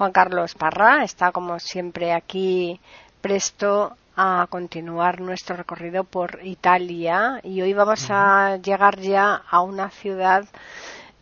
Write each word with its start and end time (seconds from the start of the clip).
Juan 0.00 0.12
Carlos 0.12 0.54
Parra 0.54 1.04
está 1.04 1.30
como 1.30 1.58
siempre 1.58 2.14
aquí 2.14 2.80
presto 3.20 3.94
a 4.16 4.46
continuar 4.48 5.20
nuestro 5.20 5.56
recorrido 5.56 6.04
por 6.04 6.40
Italia 6.42 7.38
y 7.44 7.60
hoy 7.60 7.74
vamos 7.74 8.06
a 8.08 8.56
llegar 8.56 8.98
ya 8.98 9.34
a 9.46 9.60
una 9.60 9.90
ciudad 9.90 10.46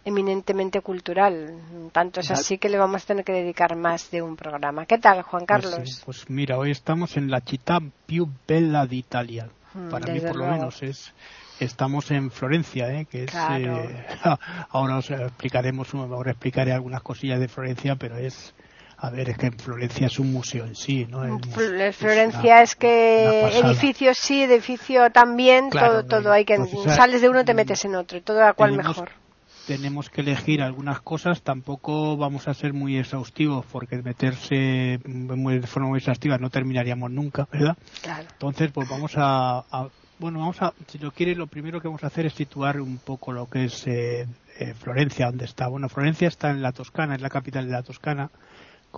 eminentemente 0.05 0.81
cultural. 0.81 1.59
Tanto 1.91 2.21
es 2.21 2.31
así 2.31 2.59
que 2.59 2.69
le 2.69 2.79
vamos 2.79 3.03
a 3.03 3.07
tener 3.09 3.25
que 3.25 3.33
dedicar 3.33 3.75
más 3.75 4.13
de 4.13 4.23
un 4.23 4.37
programa. 4.37 4.87
¿Qué 4.87 4.99
tal, 4.99 5.23
Juan 5.23 5.45
Pues, 5.45 5.63
Carlos? 5.65 5.91
sí, 5.97 6.03
pues 6.05 6.31
mira, 6.31 6.57
hoy 6.57 6.71
estamos 6.71 7.17
en 7.17 7.33
la 7.33 7.41
città 7.41 7.81
più 8.07 8.29
bella 8.47 8.87
d'Italia. 8.87 9.49
Mm, 9.75 9.89
Para 9.91 10.13
mí, 10.13 10.21
por 10.21 10.37
lo 10.37 10.47
menos, 10.47 10.81
es 10.85 11.13
estamos 11.59 12.13
en 12.13 12.31
Florencia, 12.31 12.93
¿eh? 12.93 13.07
que 13.11 13.25
es 13.25 13.31
Claro. 13.33 13.81
eh, 13.91 14.07
ahora 14.71 14.99
os 14.99 15.11
explicaremos, 15.11 15.93
ahora 15.95 16.31
explicaré 16.31 16.73
algunas 16.73 17.03
cosillas 17.03 17.41
de 17.41 17.49
Florencia, 17.49 17.97
pero 17.97 18.17
es 18.17 18.55
a 19.01 19.11
ver, 19.11 19.31
es 19.31 19.39
que 19.39 19.47
en 19.47 19.59
Florencia 19.59 20.07
es 20.09 20.19
un 20.19 20.33
museo 20.33 20.65
en 20.65 20.75
sí, 20.75 21.07
¿no? 21.09 21.23
El 21.25 21.33
museo 21.35 21.53
Fl- 21.55 21.81
es 21.81 21.97
Florencia 21.97 22.41
una- 22.55 22.63
es 22.63 22.75
que 22.75 23.41
una 23.43 23.49
pasada. 23.49 23.71
edificio 23.71 24.15
sí, 24.15 24.43
edificio 24.43 25.11
también, 25.11 25.71
Claro, 25.71 25.89
todo, 25.89 26.03
no, 26.03 26.09
todo 26.25 26.33
hay 26.33 26.45
que 26.45 26.57
sales 26.95 27.21
de 27.23 27.29
uno 27.29 27.45
te 27.45 27.53
mm, 27.55 27.57
metes 27.57 27.85
en 27.85 27.95
otro, 27.95 28.21
todo 28.23 28.45
a 28.45 28.55
cual 28.55 28.71
tenemos- 28.73 28.97
mejor. 28.97 29.11
tenemos 29.67 30.11
que 30.11 30.23
elegir 30.23 30.63
algunas 30.63 31.01
cosas, 31.01 31.43
tampoco 31.43 32.17
vamos 32.17 32.49
a 32.49 32.55
ser 32.55 32.73
muy 32.73 32.97
exhaustivos 32.99 33.65
porque 33.71 34.03
meterse 34.03 34.99
muy, 35.07 35.59
de 35.61 35.67
forma 35.67 35.91
muy 35.91 35.99
exhaustiva 35.99 36.39
no 36.39 36.51
terminaríamos 36.51 37.11
nunca, 37.11 37.47
¿verdad? 37.53 37.77
Claro. 38.03 38.27
Entonces, 38.33 38.73
pues 38.73 38.89
vamos 38.89 39.13
a, 39.17 39.59
a- 39.71 39.89
bueno, 40.19 40.41
vamos 40.41 40.61
a, 40.61 40.73
si 40.89 40.99
lo 40.99 41.13
quiere, 41.13 41.37
lo 41.37 41.47
primero 41.47 41.81
que 41.81 41.87
vamos 41.87 42.03
a 42.03 42.09
hacer 42.09 42.27
es 42.27 42.33
situar 42.33 42.81
un 42.81 42.99
poco 42.99 43.31
lo 43.31 43.49
que 43.49 43.67
es 43.67 43.87
eh, 43.87 44.27
eh, 44.59 44.75
Florencia, 44.75 45.27
donde 45.27 45.45
está. 45.45 45.69
Bueno, 45.69 45.89
Florencia 45.89 46.27
está 46.27 46.51
en 46.51 46.61
la 46.61 46.73
Toscana, 46.73 47.15
es 47.15 47.21
la 47.21 47.29
capital 47.31 47.67
de 47.67 47.73
la 47.73 47.83
Toscana, 47.85 48.29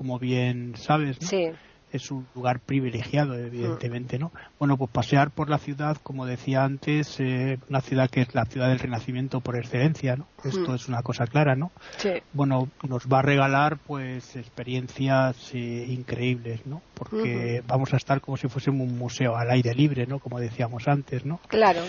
como 0.01 0.19
bien 0.19 0.73
sabes, 0.77 1.20
¿no? 1.20 1.29
Sí. 1.29 1.51
es 1.93 2.11
un 2.11 2.27
lugar 2.34 2.61
privilegiado, 2.61 3.34
evidentemente, 3.34 4.19
¿no? 4.19 4.33
Bueno, 4.59 4.79
pues 4.79 4.91
pasear 4.91 5.31
por 5.31 5.51
la 5.51 5.59
ciudad, 5.59 5.98
como 6.03 6.25
decía 6.25 6.65
antes, 6.65 7.20
eh, 7.20 7.59
una 7.69 7.83
ciudad 7.83 8.09
que 8.09 8.23
es 8.23 8.34
la 8.34 8.47
ciudad 8.47 8.69
del 8.71 8.78
Renacimiento 8.78 9.41
por 9.43 9.56
excelencia, 9.59 10.17
¿no? 10.17 10.27
Esto 10.43 10.71
Mm. 10.73 10.75
es 10.77 10.89
una 10.89 11.03
cosa 11.03 11.27
clara, 11.27 11.55
¿no? 11.55 11.71
Sí. 11.98 12.12
Bueno, 12.33 12.69
nos 12.89 13.03
va 13.09 13.19
a 13.19 13.23
regalar, 13.23 13.77
pues, 13.84 14.37
experiencias 14.37 15.37
eh, 15.53 15.84
increíbles, 15.89 16.65
¿no? 16.65 16.81
Porque 16.95 17.61
vamos 17.67 17.93
a 17.93 17.98
estar 17.98 18.23
como 18.23 18.39
si 18.39 18.48
fuésemos 18.48 18.89
un 18.89 18.97
museo 18.97 19.37
al 19.37 19.51
aire 19.51 19.75
libre, 19.75 20.06
¿no? 20.06 20.19
Como 20.19 20.41
decíamos 20.41 20.89
antes, 20.89 21.27
¿no? 21.27 21.41
Claro. 21.48 21.83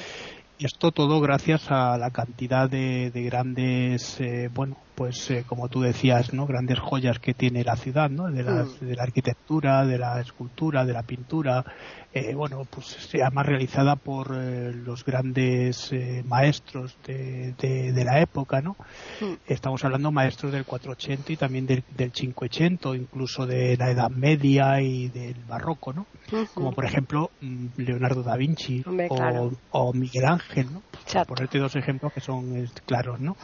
Y 0.57 0.65
esto 0.65 0.91
todo 0.91 1.21
gracias 1.21 1.71
a 1.71 1.97
la 1.97 2.11
cantidad 2.11 2.69
de, 2.69 3.09
de 3.11 3.23
grandes, 3.23 4.19
eh, 4.19 4.49
bueno, 4.53 4.77
pues 5.01 5.31
eh, 5.31 5.43
como 5.47 5.67
tú 5.67 5.81
decías, 5.81 6.31
¿no? 6.31 6.45
Grandes 6.45 6.77
joyas 6.79 7.17
que 7.17 7.33
tiene 7.33 7.63
la 7.63 7.75
ciudad, 7.75 8.07
¿no? 8.11 8.29
De, 8.29 8.43
las- 8.43 8.79
Mm. 8.79 8.85
de 8.85 8.95
la 8.95 9.01
arquitectura, 9.01 9.83
de 9.83 9.97
la 9.97 10.21
escultura, 10.21 10.85
de 10.85 10.93
la 10.93 11.01
pintura, 11.01 11.65
eh, 12.13 12.35
bueno, 12.35 12.61
pues 12.69 12.85
se 12.85 13.17
más 13.31 13.45
realizada 13.47 13.95
por 13.95 14.35
eh, 14.37 14.71
los 14.75 15.03
grandes 15.03 15.91
eh, 15.91 16.21
maestros 16.23 16.95
de, 17.07 17.53
de- 17.57 17.93
de 17.93 18.05
la 18.05 18.19
época, 18.21 18.61
¿no? 18.61 18.75
Mm. 19.21 19.33
Estamos 19.47 19.83
hablando 19.83 20.11
maestros 20.11 20.51
del 20.51 20.65
480 20.65 21.31
y 21.33 21.37
también 21.37 21.65
del, 21.65 21.83
del 21.97 22.11
580, 22.11 22.95
incluso 22.95 23.47
de 23.47 23.75
la 23.77 23.89
Edad 23.89 24.11
Media 24.11 24.81
y 24.81 25.07
del 25.07 25.33
Barroco, 25.47 25.93
¿no? 25.93 26.05
Como 26.53 26.73
por 26.73 26.85
ejemplo 26.85 27.31
mm, 27.41 27.67
Leonardo 27.77 28.21
da 28.21 28.35
Vinci 28.37 28.83
Hombre, 28.85 29.07
o, 29.09 29.15
claro. 29.15 29.51
o 29.71 29.93
Miguel 29.93 30.25
Ángel, 30.25 30.71
¿no? 30.71 30.81
Por 31.25 31.37
ponerte 31.37 31.57
dos 31.57 31.75
ejemplos 31.75 32.13
que 32.13 32.21
son 32.21 32.67
claros, 32.85 33.19
¿no? 33.19 33.35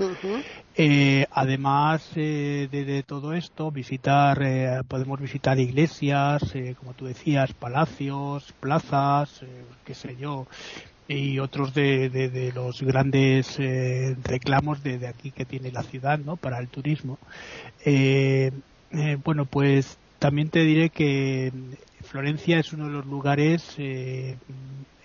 Eh, 0.79 1.25
además 1.31 2.11
eh, 2.15 2.67
de, 2.69 3.01
todo 3.03 3.33
esto, 3.33 3.71
visitar, 3.71 4.39
eh, 4.43 4.81
podemos 4.88 5.19
visitar 5.19 5.57
iglesias, 5.59 6.53
eh, 6.55 6.75
como 6.75 6.93
tú 6.93 7.05
decías, 7.05 7.53
palacios, 7.55 8.53
plazas, 8.59 9.41
eh, 9.41 9.66
qué 9.83 9.95
sé 9.95 10.16
yo, 10.17 10.45
y 11.07 11.39
otros 11.39 11.73
de, 11.73 12.09
de- 12.09 12.51
los 12.53 12.81
grandes 12.83 13.59
eh, 13.59 14.16
reclamos 14.21 14.83
de, 14.83 15.07
aquí 15.07 15.31
que 15.31 15.45
tiene 15.47 15.71
la 15.71 15.83
ciudad, 15.83 16.19
¿no? 16.19 16.37
Para 16.37 16.59
el 16.59 16.69
turismo. 16.69 17.19
Bueno, 19.23 19.45
pues 19.47 19.99
también 20.19 20.49
te 20.49 20.63
diré 20.63 20.89
que 20.89 21.51
Florencia 22.03 22.59
es 22.59 22.73
uno 22.73 22.85
de 22.87 22.91
los 22.93 23.05
lugares 23.05 23.75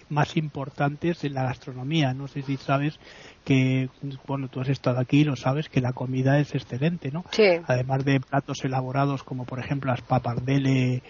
más 0.09 0.37
importantes 0.37 1.25
en 1.25 1.34
la 1.34 1.44
gastronomía. 1.44 2.15
No 2.15 2.28
sé 2.28 2.43
si 2.43 2.56
sabes 2.56 2.99
que, 3.45 3.89
bueno, 4.27 4.49
tú 4.49 4.61
has 4.61 4.69
estado 4.69 5.01
aquí 5.01 5.21
y 5.21 5.25
lo 5.25 5.37
sabes, 5.37 5.69
que 5.69 5.81
la 5.81 5.93
comida 5.93 6.39
es 6.39 6.55
excelente, 6.55 7.11
¿no? 7.11 7.25
Sí. 7.31 7.45
Además 7.67 8.05
de 8.05 8.21
platos 8.21 8.65
elaborados 8.65 9.23
como, 9.23 9.45
por 9.45 9.59
ejemplo, 9.59 9.91
las 9.91 10.03
papardelle 10.03 11.03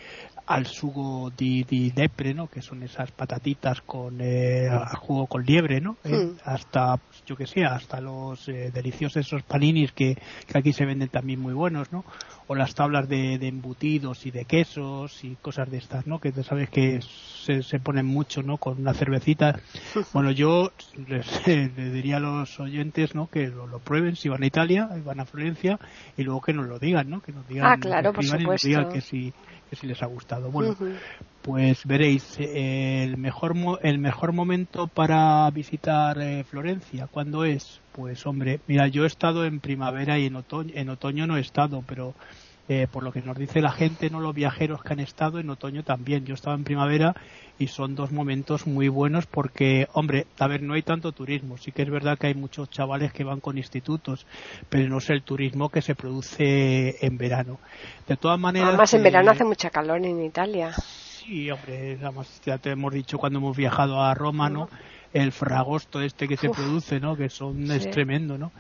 al 0.47 0.67
sugo 0.67 1.31
di, 1.31 1.63
di 1.65 1.91
lepre, 1.93 2.35
¿no? 2.35 2.49
Que 2.49 2.63
son 2.63 2.83
esas 2.83 3.11
patatitas 3.13 3.81
con 3.81 4.19
eh, 4.21 4.69
jugo 5.01 5.27
con 5.27 5.45
liebre, 5.45 5.81
¿no? 5.81 5.97
Eh, 6.05 6.13
Mm. 6.13 6.37
Hasta, 6.45 6.99
pues, 6.99 7.23
yo 7.25 7.37
que 7.37 7.47
sé, 7.47 7.65
hasta 7.65 8.01
los 8.01 8.47
eh, 8.49 8.71
deliciosos 8.73 9.25
esos 9.27 9.43
paninis 9.45 9.93
que, 9.93 10.15
que 10.47 10.59
aquí 10.59 10.73
se 10.73 10.85
venden 10.85 11.09
también 11.09 11.41
muy 11.41 11.55
buenos, 11.55 11.91
¿no? 11.91 12.05
O 12.53 12.55
las 12.55 12.75
tablas 12.75 13.09
de, 13.09 13.39
de 13.39 13.49
embutidos 13.49 14.27
y 14.27 14.31
de 14.31 14.45
quesos 14.45 15.25
y 15.25 15.37
cosas 15.37 15.71
de 15.71 15.79
estas, 15.79 16.07
¿no? 16.07 16.19
Que 16.21 16.33
sabes 16.43 16.69
que 16.69 17.01
se, 17.01 17.63
se 17.63 17.81
ponen 17.81 18.05
mucho, 18.05 18.43
¿no? 18.43 18.59
Con 18.59 18.79
una 18.79 18.93
cervecita. 18.93 19.59
Bueno, 20.13 20.31
yo 20.33 20.71
les, 21.09 21.27
les 21.47 21.93
diría 21.95 22.19
a 22.19 22.21
los 22.21 22.61
oyentes, 22.61 23.15
¿no? 23.15 23.29
Que 23.29 23.49
lo, 23.49 23.67
lo 23.67 23.79
prueben 23.79 24.17
si 24.17 24.29
van 24.29 24.43
a 24.43 24.47
Italia, 24.47 24.87
van 25.03 25.21
a 25.21 25.25
Florencia 25.25 25.79
y 26.19 26.25
luego 26.25 26.43
que 26.43 26.53
nos 26.53 26.67
lo 26.69 26.79
digan, 26.79 27.09
¿no? 27.09 27.23
Que 27.23 27.33
nos 27.33 27.49
digan, 27.49 27.67
Ah, 27.73 27.77
claro, 27.79 28.13
por 28.13 28.23
y 28.23 28.27
nos 28.45 28.63
digan 28.69 28.85
que 28.93 29.01
si, 29.01 29.33
que 29.71 29.77
si 29.77 29.87
les 29.87 30.03
ha 30.03 30.07
gustado. 30.07 30.51
Bueno, 30.51 30.75
pues 31.41 31.85
veréis, 31.87 32.37
eh, 32.39 33.03
el 33.05 33.17
mejor, 33.17 33.55
mo- 33.55 33.79
el 33.83 33.99
mejor 33.99 34.33
momento 34.33 34.87
para 34.89 35.51
visitar 35.51 36.19
eh, 36.21 36.45
Florencia, 36.45 37.07
¿cuándo 37.07 37.45
es? 37.45 37.81
Pues 37.93 38.25
hombre, 38.27 38.61
mira, 38.69 38.87
yo 38.89 39.05
he 39.05 39.07
estado 39.07 39.45
en 39.45 39.61
primavera 39.61 40.19
y 40.19 40.27
en 40.27 40.37
otoño, 40.37 40.73
en 40.75 40.89
otoño 40.91 41.27
no 41.27 41.37
he 41.37 41.41
estado, 41.41 41.83
pero 41.87 42.15
eh, 42.69 42.87
por 42.91 43.03
lo 43.03 43.13
que 43.13 43.23
nos 43.23 43.37
dice 43.37 43.61
la 43.61 43.73
gente, 43.73 44.09
no 44.09 44.21
los 44.21 44.35
viajeros 44.35 44.83
que 44.83 44.93
han 44.93 45.01
estado, 45.01 45.39
en 45.39 45.51
otoño 45.51 45.83
también. 45.83 46.25
Yo 46.25 46.35
estaba 46.35 46.55
en 46.57 46.65
primavera 46.65 47.15
y 47.59 47.67
son 47.67 47.95
dos 47.95 48.13
momentos 48.13 48.67
muy 48.67 48.89
buenos 48.89 49.27
porque, 49.27 49.89
hombre, 49.93 50.27
a 50.39 50.47
ver, 50.47 50.63
no 50.63 50.75
hay 50.75 50.83
tanto 50.83 51.13
turismo. 51.13 51.59
Sí 51.59 51.73
que 51.73 51.83
es 51.83 51.91
verdad 51.91 52.19
que 52.19 52.29
hay 52.29 52.35
muchos 52.35 52.71
chavales 52.71 53.13
que 53.13 53.25
van 53.25 53.41
con 53.41 53.59
institutos, 53.59 54.27
pero 54.69 54.89
no 54.89 54.99
es 54.99 55.11
el 55.11 55.23
turismo 55.23 55.69
que 55.71 55.83
se 55.83 55.95
produce 55.95 57.05
en 57.05 57.19
verano. 57.19 57.59
De 58.07 58.17
todas 58.17 58.39
maneras, 58.39 58.69
Además, 58.69 58.95
en 58.95 59.01
eh, 59.01 59.05
verano 59.05 59.31
hace 59.33 59.45
mucha 59.45 59.71
calor 59.71 60.05
en 60.05 60.23
Italia. 60.23 60.73
Sí, 60.73 61.51
hombre, 61.51 61.99
además 62.01 62.41
ya 62.45 62.59
te 62.59 62.71
hemos 62.71 62.93
dicho 62.93 63.19
cuando 63.19 63.39
hemos 63.39 63.57
viajado 63.57 64.01
a 64.03 64.15
Roma, 64.15 64.49
¿no? 64.49 64.69
El 65.13 65.33
fragosto 65.33 66.01
este 66.01 66.27
que 66.27 66.37
se 66.37 66.49
produce, 66.49 66.99
¿no? 66.99 67.17
Que 67.17 67.29
son, 67.29 67.67
Sí. 67.67 67.73
es 67.75 67.91
tremendo, 67.91 68.39
¿no? 68.39 68.51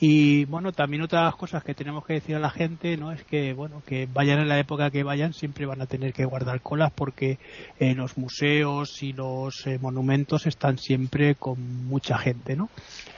Y 0.00 0.44
bueno, 0.46 0.72
también 0.72 1.02
otra 1.02 1.20
de 1.20 1.24
las 1.26 1.36
cosas 1.36 1.62
que 1.62 1.74
tenemos 1.74 2.04
que 2.06 2.14
decir 2.14 2.36
a 2.36 2.38
la 2.38 2.50
gente, 2.50 2.96
¿no? 2.96 3.12
Es 3.12 3.22
que, 3.24 3.52
bueno, 3.52 3.82
que 3.86 4.08
vayan 4.10 4.38
en 4.38 4.48
la 4.48 4.58
época 4.58 4.90
que 4.90 5.02
vayan, 5.02 5.32
siempre 5.32 5.66
van 5.66 5.82
a 5.82 5.86
tener 5.86 6.12
que 6.12 6.24
guardar 6.24 6.60
colas 6.62 6.92
porque 6.94 7.38
eh, 7.78 7.94
los 7.94 8.16
museos 8.16 9.02
y 9.02 9.12
los 9.12 9.66
eh, 9.66 9.78
monumentos 9.80 10.46
están 10.46 10.78
siempre 10.78 11.34
con 11.34 11.60
mucha 11.86 12.18
gente, 12.18 12.56
¿no? 12.56 12.68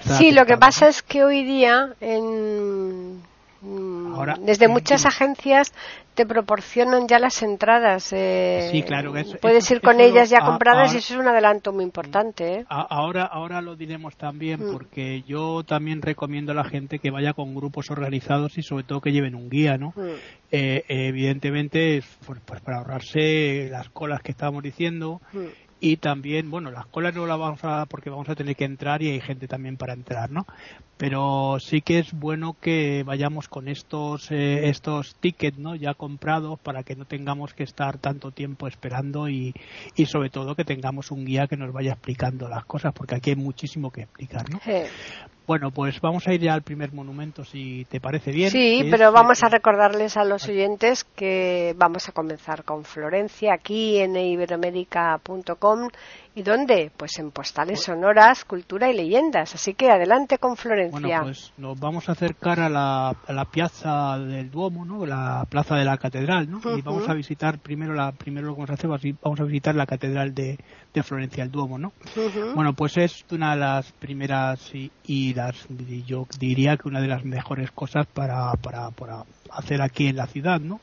Sí, 0.00 0.32
lo 0.32 0.44
que 0.46 0.56
pasa 0.56 0.88
es 0.88 1.02
que 1.02 1.22
hoy 1.24 1.44
día 1.44 1.94
en 2.00 3.22
Ahora, 3.62 4.36
desde 4.40 4.64
eh, 4.64 4.68
muchas 4.68 5.04
agencias 5.06 5.72
te 6.14 6.24
proporcionan 6.26 7.06
ya 7.08 7.18
las 7.18 7.42
entradas. 7.42 8.12
eh, 8.12 8.68
Sí, 8.72 8.82
claro, 8.82 9.16
eso- 9.16 9.36
puedes 9.40 9.64
eso- 9.64 9.74
ir 9.74 9.80
con 9.80 10.00
ellas 10.00 10.30
ya 10.30 10.38
a- 10.38 10.46
compradas 10.46 10.90
a- 10.90 10.94
y 10.94 10.98
eso 10.98 11.14
es 11.14 11.20
un 11.20 11.28
adelanto 11.28 11.72
muy 11.72 11.84
importante. 11.84 12.54
¿eh? 12.60 12.64
A- 12.68 12.80
Ahora, 12.82 13.24
ahora 13.24 13.60
lo 13.60 13.76
diremos 13.76 14.16
también 14.16 14.60
Mm. 14.68 14.72
porque 14.72 15.22
yo 15.26 15.62
también 15.64 16.00
recomiendo 16.02 16.52
a 16.52 16.54
la 16.54 16.64
gente 16.64 16.98
que 16.98 17.10
vaya 17.10 17.32
con 17.34 17.54
grupos 17.54 17.90
organizados 17.90 18.56
y 18.58 18.62
sobre 18.62 18.84
todo 18.84 19.00
que 19.00 19.12
lleven 19.12 19.34
un 19.34 19.48
guía, 19.50 19.76
¿no? 19.78 19.92
Mm. 19.96 20.08
Eh, 20.52 20.84
evidentemente, 20.88 22.02
pues, 22.26 22.40
pues 22.44 22.60
para 22.60 22.78
ahorrarse 22.78 23.68
las 23.70 23.88
colas 23.90 24.20
que 24.22 24.32
estábamos 24.32 24.62
diciendo 24.62 25.20
Mm. 25.32 25.38
Y 25.80 25.96
también, 25.96 26.50
bueno, 26.50 26.70
las 26.70 26.86
colas 26.86 27.14
no 27.14 27.26
las 27.26 27.38
vamos 27.38 27.60
a, 27.64 27.86
porque 27.86 28.10
vamos 28.10 28.28
a 28.28 28.34
tener 28.34 28.54
que 28.54 28.64
entrar 28.64 29.02
y 29.02 29.10
hay 29.10 29.20
gente 29.20 29.48
también 29.48 29.76
para 29.76 29.94
entrar, 29.94 30.30
¿no? 30.30 30.46
Pero 30.98 31.56
sí 31.58 31.80
que 31.80 31.98
es 31.98 32.12
bueno 32.12 32.56
que 32.60 33.02
vayamos 33.04 33.48
con 33.48 33.66
estos, 33.66 34.30
eh, 34.30 34.68
estos 34.68 35.14
tickets, 35.16 35.58
¿no? 35.58 35.74
Ya 35.74 35.94
comprados 35.94 36.60
para 36.60 36.82
que 36.82 36.96
no 36.96 37.06
tengamos 37.06 37.54
que 37.54 37.62
estar 37.62 37.96
tanto 37.98 38.30
tiempo 38.30 38.68
esperando 38.68 39.28
y, 39.28 39.54
y 39.96 40.06
sobre 40.06 40.28
todo 40.28 40.54
que 40.54 40.64
tengamos 40.64 41.10
un 41.10 41.24
guía 41.24 41.46
que 41.46 41.56
nos 41.56 41.72
vaya 41.72 41.92
explicando 41.92 42.48
las 42.48 42.66
cosas, 42.66 42.92
porque 42.92 43.14
aquí 43.14 43.30
hay 43.30 43.36
muchísimo 43.36 43.90
que 43.90 44.02
explicar, 44.02 44.50
¿no? 44.50 44.60
Bueno, 45.50 45.72
pues 45.72 46.00
vamos 46.00 46.28
a 46.28 46.32
ir 46.32 46.42
ya 46.42 46.54
al 46.54 46.62
primer 46.62 46.92
monumento, 46.92 47.44
si 47.44 47.84
te 47.86 48.00
parece 48.00 48.30
bien. 48.30 48.52
Sí, 48.52 48.86
pero 48.88 49.10
vamos 49.10 49.42
a 49.42 49.48
recordarles 49.48 50.16
a 50.16 50.22
los 50.22 50.48
oyentes 50.48 51.02
que 51.02 51.74
vamos 51.76 52.08
a 52.08 52.12
comenzar 52.12 52.62
con 52.62 52.84
Florencia 52.84 53.54
aquí 53.54 53.98
en 53.98 54.14
iberoamérica.com 54.14 55.88
¿Y 56.34 56.42
dónde? 56.42 56.92
Pues 56.96 57.18
en 57.18 57.32
postales 57.32 57.82
sonoras, 57.82 58.44
cultura 58.44 58.88
y 58.88 58.94
leyendas. 58.94 59.54
Así 59.54 59.74
que 59.74 59.90
adelante 59.90 60.38
con 60.38 60.56
Florencia. 60.56 61.00
Bueno, 61.00 61.22
pues 61.24 61.52
nos 61.58 61.78
vamos 61.78 62.08
a 62.08 62.12
acercar 62.12 62.60
a 62.60 62.68
la, 62.68 63.08
a 63.08 63.32
la 63.32 63.44
piazza 63.46 64.16
del 64.18 64.50
Duomo, 64.50 64.84
¿no? 64.84 65.04
La 65.06 65.44
plaza 65.48 65.74
de 65.76 65.84
la 65.84 65.98
catedral, 65.98 66.48
¿no? 66.48 66.60
Y 66.76 66.82
vamos 66.82 67.08
a 67.08 67.14
visitar 67.14 67.58
primero 67.58 67.94
la 67.94 68.12
primero 68.12 68.46
lo 68.46 68.54
que 68.54 68.60
vamos 68.60 68.70
a 68.70 68.74
hacer, 68.74 69.14
vamos 69.22 69.40
a 69.40 69.44
visitar 69.44 69.74
la 69.74 69.86
catedral 69.86 70.32
de, 70.34 70.56
de 70.94 71.02
Florencia, 71.02 71.42
el 71.42 71.50
Duomo, 71.50 71.78
¿no? 71.78 71.92
Bueno, 72.54 72.74
pues 72.74 72.96
es 72.96 73.24
una 73.30 73.54
de 73.54 73.60
las 73.60 73.90
primeras 73.92 74.72
y, 74.74 74.90
y, 75.06 75.34
las 75.34 75.66
yo 76.06 76.26
diría 76.38 76.76
que 76.76 76.88
una 76.88 77.00
de 77.00 77.08
las 77.08 77.24
mejores 77.24 77.70
cosas 77.72 78.06
para, 78.06 78.52
para, 78.54 78.90
para 78.90 79.24
hacer 79.50 79.82
aquí 79.82 80.06
en 80.06 80.16
la 80.16 80.26
ciudad, 80.26 80.60
¿no? 80.60 80.80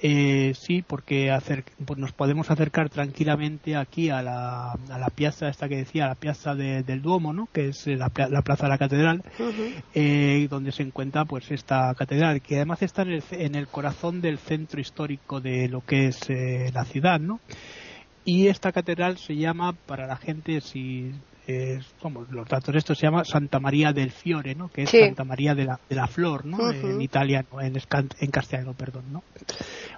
Eh, 0.00 0.54
sí, 0.54 0.82
porque 0.86 1.36
pues 1.84 1.98
nos 1.98 2.12
podemos 2.12 2.50
acercar 2.50 2.88
tranquilamente 2.88 3.74
aquí 3.74 4.10
a 4.10 4.22
la, 4.22 4.70
a 4.72 4.98
la 4.98 5.08
piazza 5.08 5.48
esta 5.48 5.68
que 5.68 5.76
decía, 5.76 6.06
la 6.06 6.14
piazza 6.14 6.54
del 6.54 7.02
Duomo, 7.02 7.32
¿no? 7.32 7.48
que 7.52 7.68
es 7.68 7.86
la, 7.88 8.08
plaza 8.08 8.66
de 8.66 8.68
la 8.68 8.78
catedral, 8.78 9.24
eh, 9.94 10.46
donde 10.48 10.70
se 10.70 10.84
encuentra 10.84 11.24
pues 11.24 11.50
esta 11.50 11.92
catedral, 11.96 12.40
que 12.40 12.56
además 12.56 12.82
está 12.82 13.02
en 13.02 13.12
el, 13.12 13.24
en 13.32 13.54
el 13.56 13.66
corazón 13.66 14.20
del 14.20 14.38
centro 14.38 14.80
histórico 14.80 15.40
de 15.40 15.68
lo 15.68 15.80
que 15.80 16.06
es 16.06 16.30
eh, 16.30 16.70
la 16.72 16.84
ciudad, 16.84 17.18
¿no? 17.18 17.40
Y 18.24 18.46
esta 18.48 18.70
catedral 18.70 19.18
se 19.18 19.34
llama, 19.36 19.72
para 19.72 20.06
la 20.06 20.16
gente, 20.16 20.60
si 20.60 21.12
como 22.00 22.26
los 22.30 22.46
datos 22.46 22.74
esto 22.74 22.94
se 22.94 23.06
llama 23.06 23.24
Santa 23.24 23.58
María 23.58 23.92
del 23.92 24.10
Fiore, 24.10 24.54
¿no? 24.54 24.68
Que 24.68 24.82
es 24.82 24.90
Santa 24.90 25.24
María 25.24 25.54
de 25.54 25.64
la, 25.64 25.80
de 25.88 25.96
la 25.96 26.06
Flor, 26.06 26.44
¿no? 26.44 26.70
En 26.70 27.00
italiano, 27.00 27.48
en, 27.60 27.74
en 28.20 28.30
castellano, 28.30 28.74
perdón, 28.74 29.04
¿no? 29.12 29.22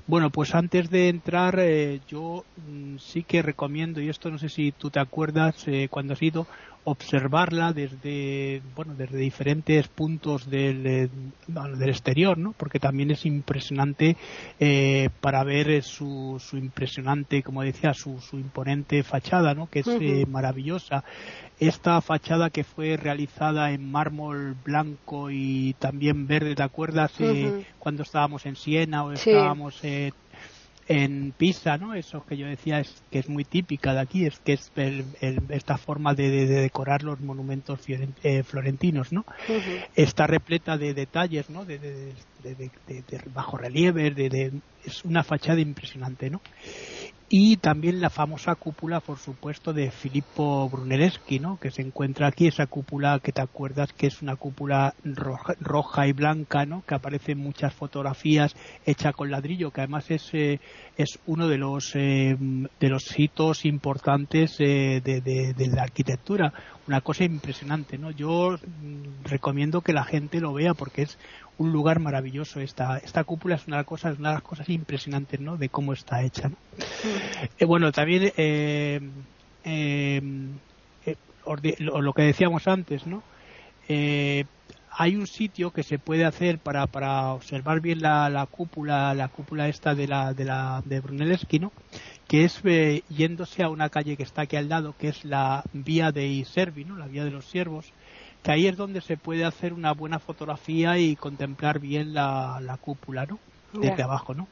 Bueno, 0.07 0.31
pues 0.31 0.55
antes 0.55 0.91
de 0.91 1.09
entrar, 1.09 1.57
eh, 1.61 2.01
yo 2.07 2.47
mm, 2.57 2.97
sí 2.99 3.25
que 3.25 3.43
recomiendo, 3.43 4.01
y 4.01 4.09
esto 4.09 4.31
no 4.31 4.39
sé 4.39 4.49
si 4.49 4.73
tú 4.73 4.91
te 4.91 4.99
acuerdas 5.01 5.67
eh, 5.69 5.89
cuando 5.91 6.13
has 6.15 6.23
ido, 6.23 6.49
observarla 6.85 7.73
desde, 7.73 8.63
bueno, 8.75 8.95
desde 8.95 9.19
diferentes 9.19 9.89
puntos 9.89 10.49
del, 10.49 10.87
eh, 10.87 11.09
del 11.47 11.89
exterior, 11.89 12.39
¿no? 12.39 12.53
Porque 12.57 12.81
también 12.81 13.11
es 13.11 13.27
impresionante 13.27 14.17
para 15.21 15.45
ver 15.45 15.83
su, 15.83 16.41
su 16.41 16.57
impresionante, 16.57 17.43
como 17.43 17.63
decía, 17.63 17.95
su, 17.95 18.21
su 18.21 18.39
imponente 18.39 19.03
fachada, 19.03 19.55
¿no? 19.55 19.69
Que 19.69 19.81
es 19.81 20.29
maravillosa 20.29 21.05
esta 21.61 22.01
fachada 22.01 22.49
que 22.49 22.65
fue 22.65 22.97
realizada 22.97 23.73
en 23.73 23.91
mármol 23.91 24.57
blanco 24.65 25.31
y 25.31 25.75
también 25.79 26.27
verde, 26.27 26.55
¿te 26.55 26.63
acuerdas? 26.63 27.13
Eh, 27.21 27.67
cuando 27.79 28.03
estábamos 28.03 28.47
en 28.47 28.57
Siena 28.57 29.05
o 29.05 29.13
estábamos 29.13 29.79
eh, 29.85 30.13
en 30.91 31.33
Pisa, 31.39 31.79
¿no? 31.79 31.95
Eso 31.95 32.27
que 32.27 32.37
yo 32.37 32.49
decía 32.49 32.81
es 32.81 33.01
que 33.13 33.21
es 33.21 33.29
muy 33.29 33.45
típica 33.45 33.95
de 33.95 34.01
aquí, 34.01 34.27
es 34.27 34.41
que 34.41 34.55
es 34.55 34.73
esta 35.49 35.79
forma 35.79 36.15
de, 36.15 36.47
decorar 36.47 37.05
los 37.05 37.21
monumentos 37.21 37.79
eh, 38.25 38.43
florentinos, 38.43 39.13
¿no? 39.13 39.25
Está 39.95 40.27
repleta 40.27 40.77
de 40.77 40.93
detalles, 40.93 41.49
¿no? 41.49 41.65
De, 41.65 41.79
de, 41.79 42.13
bajo 43.33 43.57
relieve, 43.57 44.11
de, 44.11 44.51
es 44.85 45.05
una 45.05 45.23
fachada 45.23 45.61
impresionante, 45.61 46.29
¿no? 46.29 46.41
Y 47.33 47.59
también 47.59 48.01
la 48.01 48.11
famosa 48.11 48.57
cúpula, 48.57 48.99
por 48.99 49.19
supuesto, 49.19 49.73
de 49.73 49.93
Filippo 49.93 50.69
Brunelleschi, 50.69 51.39
¿no? 51.39 51.61
que 51.61 51.71
se 51.71 51.81
encuentra 51.81 52.27
aquí, 52.27 52.49
esa 52.49 52.67
cúpula 52.67 53.21
que 53.23 53.31
te 53.31 53.41
acuerdas 53.41 53.93
que 53.93 54.09
es 54.09 54.21
una 54.21 54.35
cúpula 54.35 54.95
roja, 55.61 56.09
y 56.09 56.13
blanca, 56.13 56.67
¿no? 56.67 56.83
que 56.85 56.97
aparece 56.97 57.33
en 57.33 57.39
muchas 57.39 57.73
fotografías 57.73 58.57
hecha 58.85 59.13
con 59.13 59.31
ladrillo, 59.31 59.71
que 59.71 59.81
además 59.81 60.11
es, 60.11 60.29
eh, 60.33 60.59
es 60.97 61.21
uno 61.27 61.47
de 61.47 61.59
los, 61.59 61.95
eh, 61.95 62.37
de 62.37 62.89
los 62.89 63.17
hitos 63.17 63.65
importantes 63.65 64.57
eh, 64.59 65.01
de, 65.01 65.21
de, 65.21 65.67
la 65.69 65.83
arquitectura, 65.83 66.53
una 66.89 67.01
cosa 67.01 67.23
impresionante. 67.23 67.97
¿no? 67.97 68.11
Yo 68.11 68.57
mm, 68.59 69.23
recomiendo 69.23 69.83
que 69.83 69.93
la 69.93 70.03
gente 70.03 70.41
lo 70.41 70.53
vea 70.53 70.75
porque 70.75 71.03
es 71.03 71.17
un 71.61 71.73
lugar 71.73 72.01
maravilloso. 72.01 72.61
Esta, 72.61 72.97
esta 72.99 73.23
cúpula 73.25 73.57
es 73.57 73.67
una, 73.67 73.85
cosa, 73.85 74.11
es 74.11 74.19
una 74.19 74.31
de 74.31 74.35
las 74.37 74.43
cosas 74.43 74.69
impresionantes 74.71 75.41
¿no? 75.41 75.59
de 75.59 75.69
cómo 75.69 75.93
está 75.93 76.23
hecha. 76.23 76.51
Eh, 77.59 77.65
bueno, 77.67 77.93
también 77.93 78.33
eh, 78.37 79.01
eh, 79.65 80.23
lo, 81.79 82.13
que 82.15 82.23
decíamos 82.23 82.67
antes, 82.67 83.07
¿no? 83.07 83.23
hay 83.89 85.17
un 85.17 85.27
sitio 85.27 85.73
que 85.73 85.83
se 85.83 85.99
puede 85.99 86.25
hacer 86.25 86.59
para, 86.59 86.87
para 86.87 87.33
observar 87.33 87.81
bien 87.81 88.01
la, 88.01 88.31
la 88.31 88.47
cúpula, 88.47 89.13
la 89.15 89.29
cúpula 89.29 89.69
esta 89.69 89.95
de 89.95 90.07
la 90.07 90.33
de 90.33 90.45
la 90.45 90.83
de 90.85 91.01
Brunelleschi, 91.01 91.59
¿no? 91.59 91.73
que 92.29 92.45
es 92.45 92.63
yéndose 93.09 93.63
a 93.63 93.69
una 93.69 93.89
calle 93.89 94.17
que 94.17 94.23
está 94.23 94.43
aquí 94.43 94.57
al 94.57 94.69
lado, 94.69 94.95
que 94.97 95.09
es 95.09 95.25
la 95.25 95.65
vía 95.73 96.13
de 96.13 96.27
Iservi, 96.27 96.85
¿no? 96.85 96.97
la 96.97 97.07
vía 97.07 97.25
de 97.25 97.31
los 97.33 97.47
siervos, 97.47 97.93
que 98.43 98.53
ahí 98.53 98.67
es 98.67 98.77
donde 98.77 99.01
se 99.01 99.17
puede 99.17 99.45
hacer 99.45 99.73
una 99.73 99.93
buena 99.93 100.19
fotografía 100.19 100.99
y 100.99 101.17
contemplar 101.17 101.79
bien 101.79 102.15
la, 102.15 102.61
la 102.63 102.77
cúpula, 102.77 103.27
¿no? 103.27 103.39
Desde 103.73 104.03
abajo, 104.03 104.35
¿no? 104.35 104.49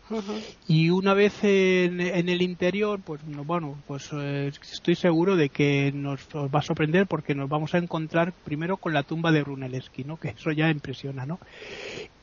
Y 0.69 0.91
una 0.91 1.13
vez 1.13 1.43
en, 1.43 2.01
el 2.01 2.41
interior, 2.41 3.01
pues 3.05 3.21
bueno, 3.25 3.77
pues 3.87 4.11
eh, 4.13 4.53
estoy 4.71 4.95
seguro 4.95 5.35
de 5.35 5.49
que 5.49 5.91
nos, 5.93 6.29
va 6.29 6.61
a 6.61 6.63
sorprender 6.63 7.09
porque 7.09 7.35
nos 7.35 7.49
vamos 7.49 7.75
a 7.75 7.79
encontrar 7.79 8.33
primero 8.45 8.77
con 8.77 8.93
la 8.93 9.03
tumba 9.03 9.33
de 9.33 9.43
Brunelleschi, 9.43 10.05
¿no? 10.05 10.19
Que 10.19 10.29
eso 10.29 10.53
ya 10.53 10.71
impresiona, 10.71 11.27
¿no? 11.27 11.41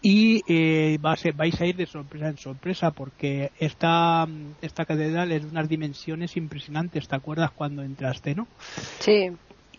Y 0.01 0.41
eh, 0.47 0.97
va 1.03 1.13
a 1.13 1.31
vais 1.35 1.59
a 1.59 1.65
ir 1.65 1.75
de 1.75 1.85
sorpresa 1.85 2.29
en 2.29 2.37
sorpresa 2.37 2.91
porque 2.91 3.51
esta, 3.59 4.25
esta 4.61 4.85
catedral 4.85 5.33
es 5.33 5.43
de 5.43 5.49
unas 5.49 5.67
dimensiones 5.67 6.37
impresionantes. 6.37 7.09
¿Te 7.09 7.15
acuerdas 7.15 7.51
cuando 7.51 7.81
entraste, 7.81 8.35
no? 8.35 8.47
Sí 8.99 9.31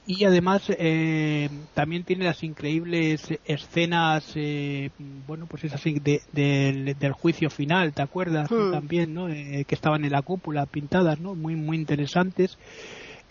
y 0.06 0.24
además 0.24 0.70
eh, 0.78 1.50
también 1.74 2.04
tiene 2.04 2.24
las 2.24 2.44
increíbles 2.44 3.26
escenas 3.44 4.32
eh, 4.36 4.90
bueno 5.26 5.46
pues 5.46 5.64
esas 5.64 5.82
de, 5.82 6.22
del 6.32 7.12
juicio 7.12 7.50
final 7.50 7.92
te 7.92 8.02
acuerdas 8.02 8.50
hmm. 8.50 8.70
también 8.70 9.14
no 9.14 9.28
eh, 9.28 9.64
que 9.66 9.74
estaban 9.74 10.04
en 10.04 10.12
la 10.12 10.22
cúpula 10.22 10.66
pintadas 10.66 11.20
no 11.20 11.34
muy 11.34 11.56
muy 11.56 11.76
interesantes. 11.76 12.58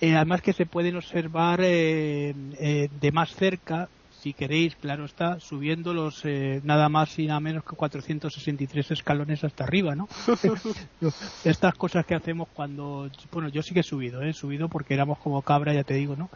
Además 0.01 0.41
que 0.41 0.51
se 0.51 0.65
pueden 0.65 0.97
observar 0.97 1.61
de 1.61 3.11
más 3.13 3.33
cerca 3.33 3.87
si 4.25 4.33
queréis, 4.33 4.75
claro 4.75 5.05
está, 5.05 5.39
subiendo 5.39 5.93
los 5.93 6.25
eh, 6.25 6.59
nada 6.63 6.89
más 6.89 7.19
y 7.19 7.27
nada 7.27 7.39
menos 7.39 7.63
que 7.63 7.75
463 7.75 8.89
escalones 8.89 9.43
hasta 9.43 9.65
arriba, 9.65 9.93
¿no? 9.93 10.07
Estas 11.45 11.75
cosas 11.75 12.07
que 12.07 12.15
hacemos 12.15 12.47
cuando, 12.51 13.07
bueno, 13.31 13.49
yo 13.49 13.61
sí 13.61 13.75
que 13.75 13.81
he 13.81 13.83
subido, 13.83 14.23
¿eh? 14.23 14.31
he 14.31 14.33
subido 14.33 14.67
porque 14.67 14.95
éramos 14.95 15.19
como 15.19 15.43
cabra, 15.43 15.75
ya 15.75 15.83
te 15.83 15.93
digo, 15.93 16.15
¿no? 16.15 16.31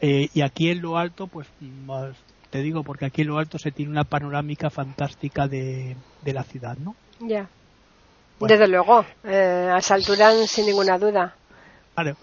Eh, 0.00 0.30
y 0.32 0.40
aquí 0.40 0.70
en 0.70 0.80
lo 0.80 0.96
alto, 0.96 1.26
pues 1.26 1.46
te 2.48 2.62
digo, 2.62 2.82
porque 2.82 3.04
aquí 3.04 3.20
en 3.20 3.28
lo 3.28 3.38
alto 3.38 3.58
se 3.58 3.72
tiene 3.72 3.90
una 3.90 4.04
panorámica 4.04 4.70
fantástica 4.70 5.46
de, 5.46 5.98
de 6.22 6.32
la 6.32 6.44
ciudad, 6.44 6.78
¿no? 6.78 6.96
Ya. 7.20 7.46
Desde 8.40 8.68
luego, 8.68 9.04
a 9.24 9.76
esa 9.76 9.94
altura 9.96 10.32
sin 10.46 10.64
ninguna 10.64 10.96
duda. 10.96 11.34
Vale. 11.94 12.14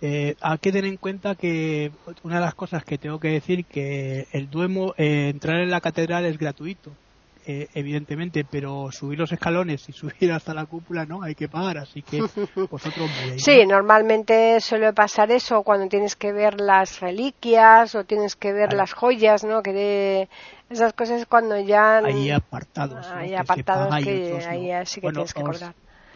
Eh, 0.00 0.34
hay 0.40 0.58
que 0.58 0.72
tener 0.72 0.90
en 0.90 0.96
cuenta 0.96 1.34
que 1.34 1.90
una 2.22 2.36
de 2.36 2.40
las 2.40 2.54
cosas 2.54 2.84
que 2.84 2.98
tengo 2.98 3.18
que 3.18 3.28
decir 3.28 3.64
que 3.64 4.26
el 4.32 4.50
Duemo, 4.50 4.94
eh, 4.96 5.30
entrar 5.32 5.60
en 5.60 5.70
la 5.70 5.80
catedral 5.80 6.24
es 6.24 6.38
gratuito, 6.38 6.90
eh, 7.46 7.68
evidentemente, 7.74 8.46
pero 8.50 8.90
subir 8.90 9.18
los 9.18 9.30
escalones 9.30 9.86
y 9.88 9.92
subir 9.92 10.32
hasta 10.32 10.54
la 10.54 10.64
cúpula 10.64 11.04
no, 11.04 11.22
hay 11.22 11.34
que 11.34 11.48
pagar, 11.48 11.78
así 11.78 12.02
que 12.02 12.20
vosotros 12.70 13.10
Sí, 13.36 13.66
normalmente 13.66 14.60
suele 14.60 14.92
pasar 14.92 15.30
eso 15.30 15.62
cuando 15.62 15.88
tienes 15.88 16.16
que 16.16 16.32
ver 16.32 16.60
las 16.60 17.00
reliquias 17.00 17.94
o 17.94 18.04
tienes 18.04 18.34
que 18.36 18.52
ver 18.52 18.72
las 18.72 18.94
joyas, 18.94 19.44
¿no? 19.44 19.62
Que 19.62 19.72
de 19.72 20.28
esas 20.70 20.92
cosas 20.94 21.26
cuando 21.26 21.58
ya 21.60 21.98
hay 21.98 22.30
apartados, 22.30 23.06
hay 23.08 23.34
apartados 23.34 23.94
que, 24.02 24.44
ahí 24.48 24.70
sí 24.86 25.00
que 25.00 25.10
tienes 25.10 25.34
que 25.34 25.40
acordar 25.40 25.74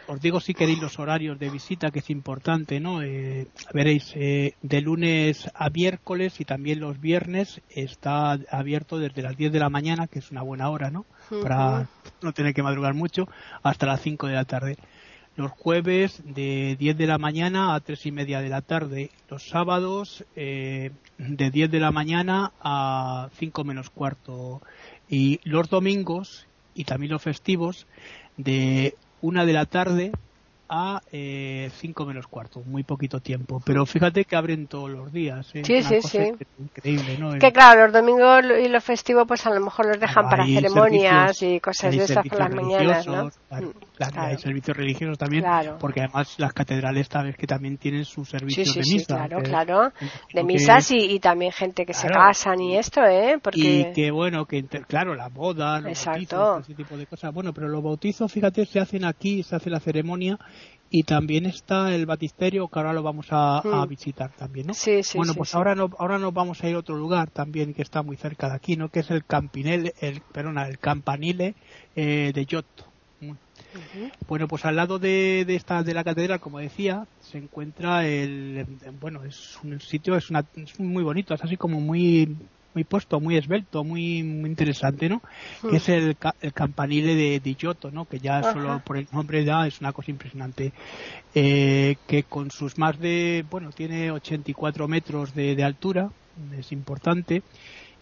os 0.09 0.19
digo 0.21 0.39
si 0.39 0.55
queréis 0.55 0.79
los 0.79 0.97
horarios 0.97 1.37
de 1.37 1.51
visita, 1.51 1.91
que 1.91 1.99
es 1.99 2.09
importante, 2.09 2.79
¿no? 2.79 3.03
Eh, 3.03 3.47
veréis, 3.73 4.11
eh, 4.15 4.55
de 4.63 4.81
lunes 4.81 5.49
a 5.53 5.69
miércoles 5.69 6.41
y 6.41 6.45
también 6.45 6.79
los 6.79 6.99
viernes 6.99 7.61
está 7.69 8.31
abierto 8.49 8.97
desde 8.97 9.21
las 9.21 9.37
10 9.37 9.51
de 9.51 9.59
la 9.59 9.69
mañana, 9.69 10.07
que 10.07 10.17
es 10.17 10.31
una 10.31 10.41
buena 10.41 10.69
hora, 10.71 10.89
¿no? 10.89 11.05
Para 11.43 11.87
no 12.23 12.33
tener 12.33 12.55
que 12.55 12.63
madrugar 12.63 12.95
mucho, 12.95 13.27
hasta 13.61 13.85
las 13.85 14.01
5 14.01 14.27
de 14.27 14.33
la 14.33 14.45
tarde. 14.45 14.77
los 15.35 15.51
jueves 15.51 16.21
de 16.25 16.75
10 16.77 16.97
de 16.97 17.07
la 17.07 17.17
mañana 17.17 17.73
a 17.73 17.79
3 17.79 18.07
y 18.07 18.11
media 18.11 18.41
de 18.41 18.49
la 18.49 18.61
tarde, 18.61 19.11
los 19.29 19.47
sábados 19.47 20.25
eh, 20.35 20.91
de 21.17 21.49
10 21.49 21.71
de 21.71 21.79
la 21.79 21.91
mañana 21.91 22.51
a 22.59 23.29
5 23.37 23.63
menos 23.63 23.89
cuarto 23.89 24.61
y 25.07 25.39
los 25.43 25.69
domingos 25.69 26.45
y 26.73 26.83
también 26.83 27.13
los 27.13 27.21
festivos 27.21 27.87
de 28.35 28.95
1 29.21 29.45
de 29.45 29.53
la 29.53 29.65
tarde 29.65 30.11
a 30.69 31.01
5 31.09 31.09
eh, 31.11 31.71
menos 32.05 32.27
cuarto, 32.27 32.61
muy 32.65 32.83
poquito 32.83 33.19
tiempo. 33.19 33.61
Pero 33.65 33.85
fíjate 33.85 34.25
que 34.25 34.35
abren 34.35 34.67
todos 34.67 34.89
los 34.89 35.11
días. 35.11 35.49
¿eh? 35.55 35.63
Sí, 35.65 35.81
sí, 35.81 36.01
sí. 36.01 36.31
Increíble, 36.59 37.17
¿no? 37.17 37.31
Que 37.39 37.51
claro, 37.51 37.85
los 37.85 37.93
domingos 37.93 38.43
y 38.63 38.69
los 38.69 38.83
festivos, 38.83 39.25
pues 39.27 39.45
a 39.47 39.49
lo 39.49 39.59
mejor 39.59 39.87
los 39.87 39.99
dejan 39.99 40.29
para 40.29 40.45
ceremonias 40.45 41.41
y 41.41 41.59
cosas 41.59 41.95
de 41.95 42.03
esas 42.03 42.27
por 42.27 42.39
las 42.39 42.53
mañanas, 42.53 43.07
¿no? 43.07 43.29
Claro, 43.49 44.15
mm, 44.15 44.19
hay 44.19 44.37
servicios 44.37 44.77
religiosos 44.77 45.17
también, 45.17 45.43
porque 45.79 46.01
además 46.01 46.35
las 46.37 46.53
catedrales 46.53 47.07
sabes 47.07 47.35
que 47.35 47.47
también 47.47 47.77
tienen 47.77 48.05
sus 48.05 48.29
servicios 48.29 48.73
de 48.75 48.81
misa. 48.81 49.15
claro, 49.15 49.41
claro. 49.41 49.91
De 50.33 50.43
misas 50.43 50.91
y, 50.91 51.19
también 51.19 51.51
gente 51.51 51.85
que 51.85 51.93
se 51.93 52.07
casan 52.07 52.61
y 52.61 52.77
esto, 52.77 53.03
¿eh? 53.03 53.39
Porque... 53.41 53.59
Y 53.59 53.93
que 53.93 54.11
bueno, 54.11 54.45
que 54.45 54.63
claro, 54.87 55.15
la 55.15 55.29
boda, 55.29 55.81
los 55.81 56.05
bautizos, 56.05 56.61
ese 56.61 56.75
tipo 56.75 56.95
de 56.95 57.07
cosas. 57.07 57.33
Bueno, 57.33 57.53
pero 57.53 57.67
los 57.67 57.83
bautizos, 57.83 58.31
fíjate, 58.31 58.65
se 58.65 58.79
hacen 58.79 59.03
aquí, 59.03 59.43
se 59.43 59.55
hace 59.55 59.69
la 59.69 59.79
ceremonia 59.79 60.37
y 60.89 61.03
también 61.03 61.45
está 61.45 61.93
el 61.93 62.05
batisterio 62.05 62.67
que 62.67 62.79
ahora 62.79 62.93
lo 62.93 63.03
vamos 63.03 63.27
a, 63.29 63.61
mm. 63.63 63.87
visitar 63.87 64.31
también, 64.31 64.67
¿no? 64.67 64.73
Sí, 64.73 65.03
sí, 65.03 65.17
bueno, 65.17 65.33
pues 65.33 65.53
ahora 65.53 65.75
no, 65.75 65.89
ahora 65.99 66.17
nos 66.17 66.33
vamos 66.33 66.63
a 66.63 66.69
ir 66.69 66.75
a 66.75 66.79
otro 66.79 66.95
lugar 66.95 67.29
también 67.29 67.73
que 67.73 67.81
está 67.81 68.01
muy 68.01 68.17
cerca 68.17 68.49
de 68.49 68.55
aquí, 68.55 68.75
¿no? 68.75 68.89
Que 68.89 69.01
es 69.01 69.11
el 69.11 69.23
Campinel, 69.25 69.93
el, 69.99 70.21
perdona, 70.21 70.67
el 70.67 70.79
Campanile 70.79 71.55
eh, 71.95 72.31
de 72.33 72.45
Giotto. 72.45 72.85
Bueno, 74.27 74.47
pues 74.47 74.65
al 74.65 74.75
lado 74.75 74.97
de, 74.97 75.43
de, 75.45 75.55
esta 75.55 75.83
de 75.83 75.93
la 75.93 76.03
catedral, 76.03 76.39
como 76.39 76.57
decía, 76.57 77.05
se 77.21 77.37
encuentra 77.37 78.07
el 78.07 78.65
bueno, 78.99 79.23
es 79.25 79.59
un 79.63 79.79
sitio 79.79 80.15
es, 80.15 80.31
una, 80.31 80.43
es 80.55 80.79
muy 80.79 81.03
bonito, 81.03 81.35
es 81.35 81.43
así 81.43 81.55
como 81.55 81.79
muy 81.79 82.35
muy 82.73 82.83
puesto, 82.83 83.19
muy 83.19 83.37
esbelto, 83.37 83.83
muy, 83.83 84.23
muy 84.23 84.49
interesante, 84.49 85.09
¿no? 85.09 85.21
Que 85.69 85.77
es 85.77 85.89
el, 85.89 86.15
el 86.41 86.53
campanile 86.53 87.15
de, 87.15 87.39
de 87.39 87.75
¿no? 87.91 88.05
Que 88.05 88.19
ya 88.19 88.41
solo 88.43 88.81
por 88.85 88.97
el 88.97 89.07
nombre 89.11 89.43
ya 89.43 89.65
es 89.67 89.79
una 89.81 89.91
cosa 89.91 90.11
impresionante. 90.11 90.71
Eh, 91.35 91.95
que 92.07 92.23
con 92.23 92.51
sus 92.51 92.77
más 92.77 92.99
de, 92.99 93.45
bueno, 93.49 93.71
tiene 93.71 94.11
84 94.11 94.87
metros 94.87 95.33
de, 95.33 95.55
de 95.55 95.63
altura, 95.63 96.09
es 96.57 96.71
importante, 96.71 97.43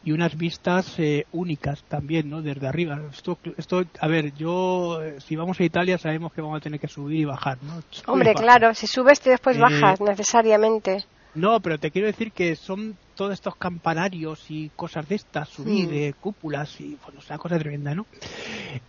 y 0.03 0.11
unas 0.11 0.37
vistas 0.37 0.95
eh, 0.99 1.25
únicas 1.31 1.83
también, 1.83 2.29
¿no? 2.29 2.41
Desde 2.41 2.67
arriba. 2.67 3.01
Esto, 3.11 3.37
esto, 3.57 3.83
a 3.99 4.07
ver, 4.07 4.33
yo, 4.35 5.01
eh, 5.03 5.19
si 5.19 5.35
vamos 5.35 5.59
a 5.59 5.63
Italia 5.63 5.97
sabemos 5.97 6.31
que 6.33 6.41
vamos 6.41 6.57
a 6.57 6.61
tener 6.61 6.79
que 6.79 6.87
subir 6.87 7.19
y 7.19 7.25
bajar, 7.25 7.57
¿no? 7.63 7.81
Hombre, 8.05 8.33
claro, 8.33 8.73
si 8.73 8.87
subes 8.87 9.19
y 9.25 9.31
después 9.31 9.57
bajas, 9.57 9.99
necesariamente. 9.99 11.03
No, 11.35 11.59
pero 11.59 11.77
te 11.77 11.91
quiero 11.91 12.07
decir 12.07 12.31
que 12.31 12.55
son 12.55 12.95
todos 13.17 13.33
estos 13.33 13.57
campanarios 13.57 14.45
y 14.49 14.69
cosas 14.75 15.09
de 15.09 15.15
estas, 15.15 15.49
subir 15.49 15.89
de 15.89 16.13
cúpulas 16.13 16.79
y 16.79 16.97
bueno, 17.03 17.19
es 17.19 17.29
una 17.29 17.37
cosa 17.37 17.59
tremenda, 17.59 17.93
¿no? 17.93 18.05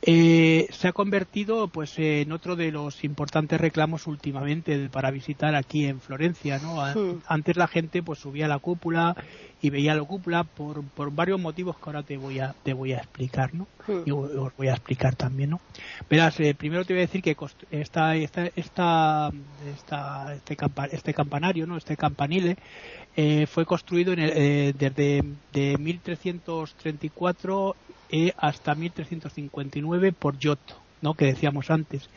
Eh, 0.02 0.68
se 0.70 0.88
ha 0.88 0.92
convertido 0.92 1.68
pues 1.68 1.98
en 1.98 2.30
otro 2.30 2.54
de 2.54 2.70
los 2.70 3.02
importantes 3.02 3.60
reclamos 3.60 4.06
últimamente 4.06 4.88
para 4.90 5.10
visitar 5.10 5.56
aquí 5.56 5.86
en 5.86 6.00
Florencia, 6.00 6.60
¿no? 6.60 6.80
Antes 7.26 7.56
la 7.56 7.66
gente 7.66 8.02
pues 8.02 8.20
subía 8.20 8.44
a 8.44 8.48
la 8.48 8.58
cúpula 8.58 9.16
y 9.60 9.70
veía 9.70 9.94
la 9.94 10.04
cúpula 10.04 10.44
por, 10.44 10.84
por 10.84 11.12
varios 11.12 11.40
motivos 11.40 11.76
que 11.76 11.82
ahora 11.86 12.02
te 12.02 12.16
voy 12.16 12.38
a 12.38 12.54
te 12.62 12.72
voy 12.72 12.92
a 12.92 12.98
explicar, 12.98 13.54
¿no? 13.54 13.66
Y 14.04 14.10
os 14.10 14.54
voy 14.56 14.68
a 14.68 14.72
explicar 14.72 15.16
también, 15.16 15.50
¿no? 15.50 15.60
Verás, 16.08 16.38
eh, 16.40 16.54
primero 16.54 16.84
te 16.84 16.92
voy 16.92 17.00
a 17.00 17.06
decir 17.06 17.22
que 17.22 17.36
esta, 17.70 18.14
esta, 18.16 18.46
esta, 18.54 19.32
esta 19.66 20.34
este, 20.34 20.56
este 20.92 21.14
campanario, 21.14 21.66
¿no? 21.66 21.76
Este 21.76 21.96
campanile 21.96 22.56
eh, 23.16 23.46
fue 23.46 23.66
construido 23.66 24.12
en 24.12 24.20
eh, 24.20 24.72
desde 24.78 25.24
de 25.52 25.76
1334 25.76 27.76
eh, 28.10 28.32
hasta 28.36 28.74
1359 28.74 30.12
por 30.12 30.38
Giotto. 30.38 30.74
¿no? 31.00 31.14
que 31.14 31.26
decíamos 31.26 31.70
antes 31.70 32.10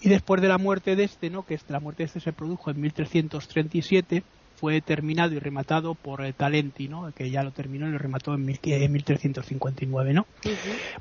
y 0.00 0.08
después 0.08 0.40
de 0.40 0.48
la 0.48 0.56
muerte 0.56 0.96
de 0.96 1.04
este 1.04 1.28
no 1.28 1.44
que 1.44 1.60
la 1.68 1.78
muerte 1.78 2.04
de 2.04 2.06
este 2.06 2.20
se 2.20 2.32
produjo 2.32 2.70
en 2.70 2.80
1337 2.80 4.22
fue 4.64 4.80
terminado 4.80 5.34
y 5.34 5.38
rematado 5.38 5.94
por 5.94 6.32
Talenti, 6.32 6.88
¿no? 6.88 7.12
que 7.12 7.28
ya 7.28 7.42
lo 7.42 7.50
terminó 7.50 7.86
y 7.86 7.92
lo 7.92 7.98
remató 7.98 8.32
en, 8.32 8.46
1359. 8.46 10.14
¿no? 10.14 10.26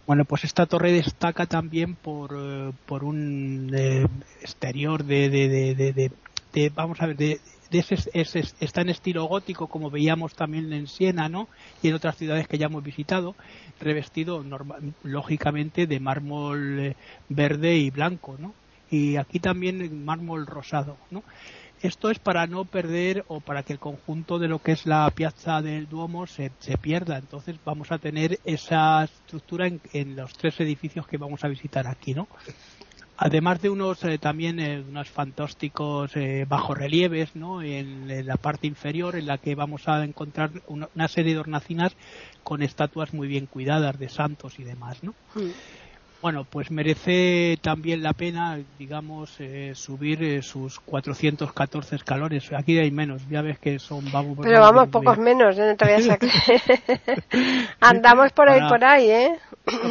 Bueno, 0.05 0.25
pues 0.25 0.43
esta 0.43 0.65
torre 0.65 0.91
destaca 0.91 1.45
también 1.45 1.95
por, 1.95 2.73
por 2.85 3.05
un 3.05 3.73
exterior 4.41 5.05
de, 5.05 5.29
de, 5.29 6.11
de, 6.53 6.69
vamos 6.75 7.01
a 7.01 7.07
ver, 7.07 7.15
de, 7.15 7.39
está 8.59 8.81
en 8.81 8.89
estilo 8.89 9.23
gótico 9.27 9.67
como 9.67 9.89
veíamos 9.89 10.35
también 10.35 10.73
en 10.73 10.87
Siena 10.87 11.29
¿no? 11.29 11.47
y 11.81 11.87
en 11.87 11.93
otras 11.93 12.17
ciudades 12.17 12.49
que 12.49 12.57
ya 12.57 12.65
hemos 12.65 12.83
visitado 12.83 13.33
revestido 13.79 14.43
lógicamente 15.03 15.87
de 15.87 16.01
mármol 16.01 16.79
eh, 16.81 16.95
verde 17.29 17.77
y 17.77 17.91
blanco 17.91 18.35
¿no? 18.37 18.53
y 18.91 19.15
aquí 19.15 19.39
también 19.39 20.03
mármol 20.03 20.47
rosado 20.47 20.97
¿no? 21.11 21.23
Esto 21.83 22.09
es 22.09 22.17
para 22.17 22.47
no 22.47 22.65
perder 22.65 23.25
o 23.27 23.39
para 23.39 23.63
que 23.63 23.73
el 23.73 23.79
conjunto 23.79 24.39
de 24.39 24.47
lo 24.47 24.59
que 24.59 24.71
es 24.71 24.85
la 24.85 25.09
piazza 25.11 25.61
del 25.61 25.87
Duomo 25.87 26.25
se, 26.25 26.51
se 26.59 26.77
pierda. 26.77 27.17
Entonces 27.17 27.57
vamos 27.63 27.91
a 27.91 27.99
tener 27.99 28.39
esa 28.45 29.03
estructura 29.03 29.67
en, 29.67 29.81
en, 29.93 30.15
los 30.15 30.33
tres 30.33 30.59
edificios 30.59 31.05
que 31.05 31.17
vamos 31.17 31.43
a 31.43 31.47
visitar 31.49 31.85
aquí, 31.85 32.13
¿no? 32.13 32.27
además 33.17 33.61
de 33.61 33.69
unos 33.69 34.03
eh, 34.03 34.17
también 34.17 34.59
eh, 34.59 34.83
unos 34.87 35.09
fantásticos 35.09 36.15
eh, 36.15 36.45
bajorrelieves 36.47 37.35
¿no? 37.35 37.61
En, 37.61 38.25
la 38.25 38.37
parte 38.37 38.67
inferior 38.67 39.15
en 39.15 39.27
la 39.27 39.37
que 39.37 39.55
vamos 39.55 39.87
a 39.87 40.03
encontrar 40.03 40.51
una, 40.67 41.07
serie 41.07 41.33
de 41.33 41.39
hornacinas 41.39 41.95
con 42.43 42.61
estatuas 42.61 43.13
muy 43.13 43.27
bien 43.27 43.45
cuidadas 43.45 43.99
de 43.99 44.09
santos 44.09 44.59
y 44.59 44.63
demás 44.63 45.03
¿no? 45.03 45.13
Mm. 45.35 45.51
Bueno, 46.23 46.45
pues 46.49 46.71
merece 46.71 47.57
también 47.61 48.01
la 48.01 48.13
pena, 48.13 48.57
digamos, 48.79 49.37
subir 49.73 50.41
sus 50.41 50.79
414 50.79 51.97
escalones. 51.97 52.49
Aquí 52.53 52.79
hay 52.79 52.91
menos, 52.91 53.27
ya 53.29 53.41
ves 53.41 53.59
que 53.59 53.77
son 53.77 54.09
vamos. 54.09 54.37
Pero 54.41 54.61
vamos, 54.61 54.87
pocos 54.87 55.17
menos, 55.17 55.57
no 55.57 55.75
te 55.75 55.83
voy 55.83 56.09
a 56.09 56.17
Andamos 57.81 58.31
por 58.31 58.49
ahí, 58.49 58.61
por 58.69 58.85
ahí, 58.85 59.09
¿eh? 59.09 59.37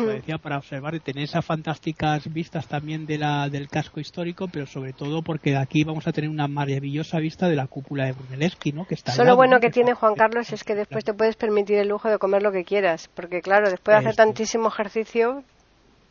decía, 0.06 0.38
para 0.38 0.56
observar 0.56 0.94
y 0.94 1.00
tener 1.00 1.24
esas 1.24 1.44
fantásticas 1.44 2.32
vistas 2.32 2.66
también 2.66 3.04
de 3.04 3.18
la, 3.18 3.50
del 3.50 3.68
casco 3.68 4.00
histórico, 4.00 4.48
pero 4.48 4.66
sobre 4.66 4.94
todo 4.94 5.20
porque 5.20 5.56
aquí 5.56 5.84
vamos 5.84 6.06
a 6.06 6.12
tener 6.12 6.30
una 6.30 6.48
maravillosa 6.48 7.18
vista 7.18 7.46
de 7.46 7.56
la 7.56 7.66
cúpula 7.66 8.06
de 8.06 8.12
Brunelleschi, 8.12 8.72
¿no? 8.72 8.86
Que 8.86 8.94
está 8.94 9.12
Solo 9.12 9.36
bueno 9.36 9.60
que, 9.60 9.68
tiene 9.70 9.92
Juan 9.92 10.14
Carlos 10.14 10.50
es 10.52 10.64
que 10.64 10.74
después 10.74 11.04
te 11.04 11.12
puedes 11.12 11.36
permitir 11.36 11.76
el 11.76 11.88
lujo 11.88 12.08
de 12.08 12.18
comer 12.18 12.42
lo 12.42 12.52
que 12.52 12.64
quieras, 12.64 13.10
porque 13.14 13.42
claro, 13.42 13.70
después 13.70 13.94
de 13.94 14.00
hacer 14.00 14.16
tantísimo 14.16 14.68
ejercicio, 14.68 15.44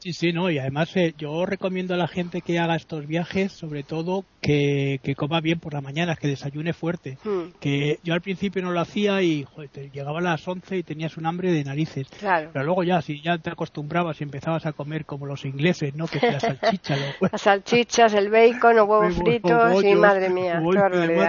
Sí, 0.02 0.14
sí, 0.14 0.34
no, 0.34 0.50
y 0.50 0.58
además 0.58 0.98
eh, 0.98 1.14
yo 1.16 1.46
recomiendo 1.46 1.94
a 1.94 1.98
la 1.98 2.08
gente 2.08 2.42
que 2.42 2.58
haga 2.58 2.76
estos 2.76 3.06
viajes, 3.06 3.52
sobre 3.52 3.84
todo 3.84 4.26
que, 4.42 5.00
coma 5.16 5.42
bien 5.42 5.60
por 5.60 5.76
la 5.76 5.82
mañana, 5.82 6.16
que 6.16 6.28
desayune 6.28 6.74
fuerte. 6.74 7.20
Hmm. 7.24 7.52
Que 7.60 8.00
yo 8.04 8.16
al 8.16 8.22
principio 8.22 8.64
no 8.64 8.72
lo 8.72 8.80
hacía 8.80 9.22
y 9.22 9.44
joder, 9.44 9.70
llegaba 9.92 10.18
a 10.18 10.24
las 10.24 10.48
11 10.48 10.78
y 10.78 10.82
tenías 10.82 11.18
un 11.18 11.28
hambre 11.28 11.52
de 11.52 11.64
narices. 11.64 12.08
Claro. 12.18 12.50
Pero 12.52 12.66
luego 12.66 12.84
ya, 12.84 13.00
si 13.04 13.22
ya 13.22 13.38
te 13.38 13.52
acostumbrabas 13.52 14.20
y 14.22 14.24
empezabas 14.24 14.66
a 14.66 14.74
comer 14.74 15.06
como 15.06 15.28
los 15.28 15.46
ingleses, 15.46 15.94
¿no? 15.94 16.08
Que 16.08 16.20
la 16.20 16.40
salchicha. 16.40 16.98
Las 17.32 17.42
salchichas, 17.44 18.16
el 18.16 18.32
bacon, 18.32 18.80
o 18.80 18.86
huevos 18.86 19.16
fritos, 19.16 19.84
y 19.84 19.94
madre 19.94 20.30
mía. 20.32 20.64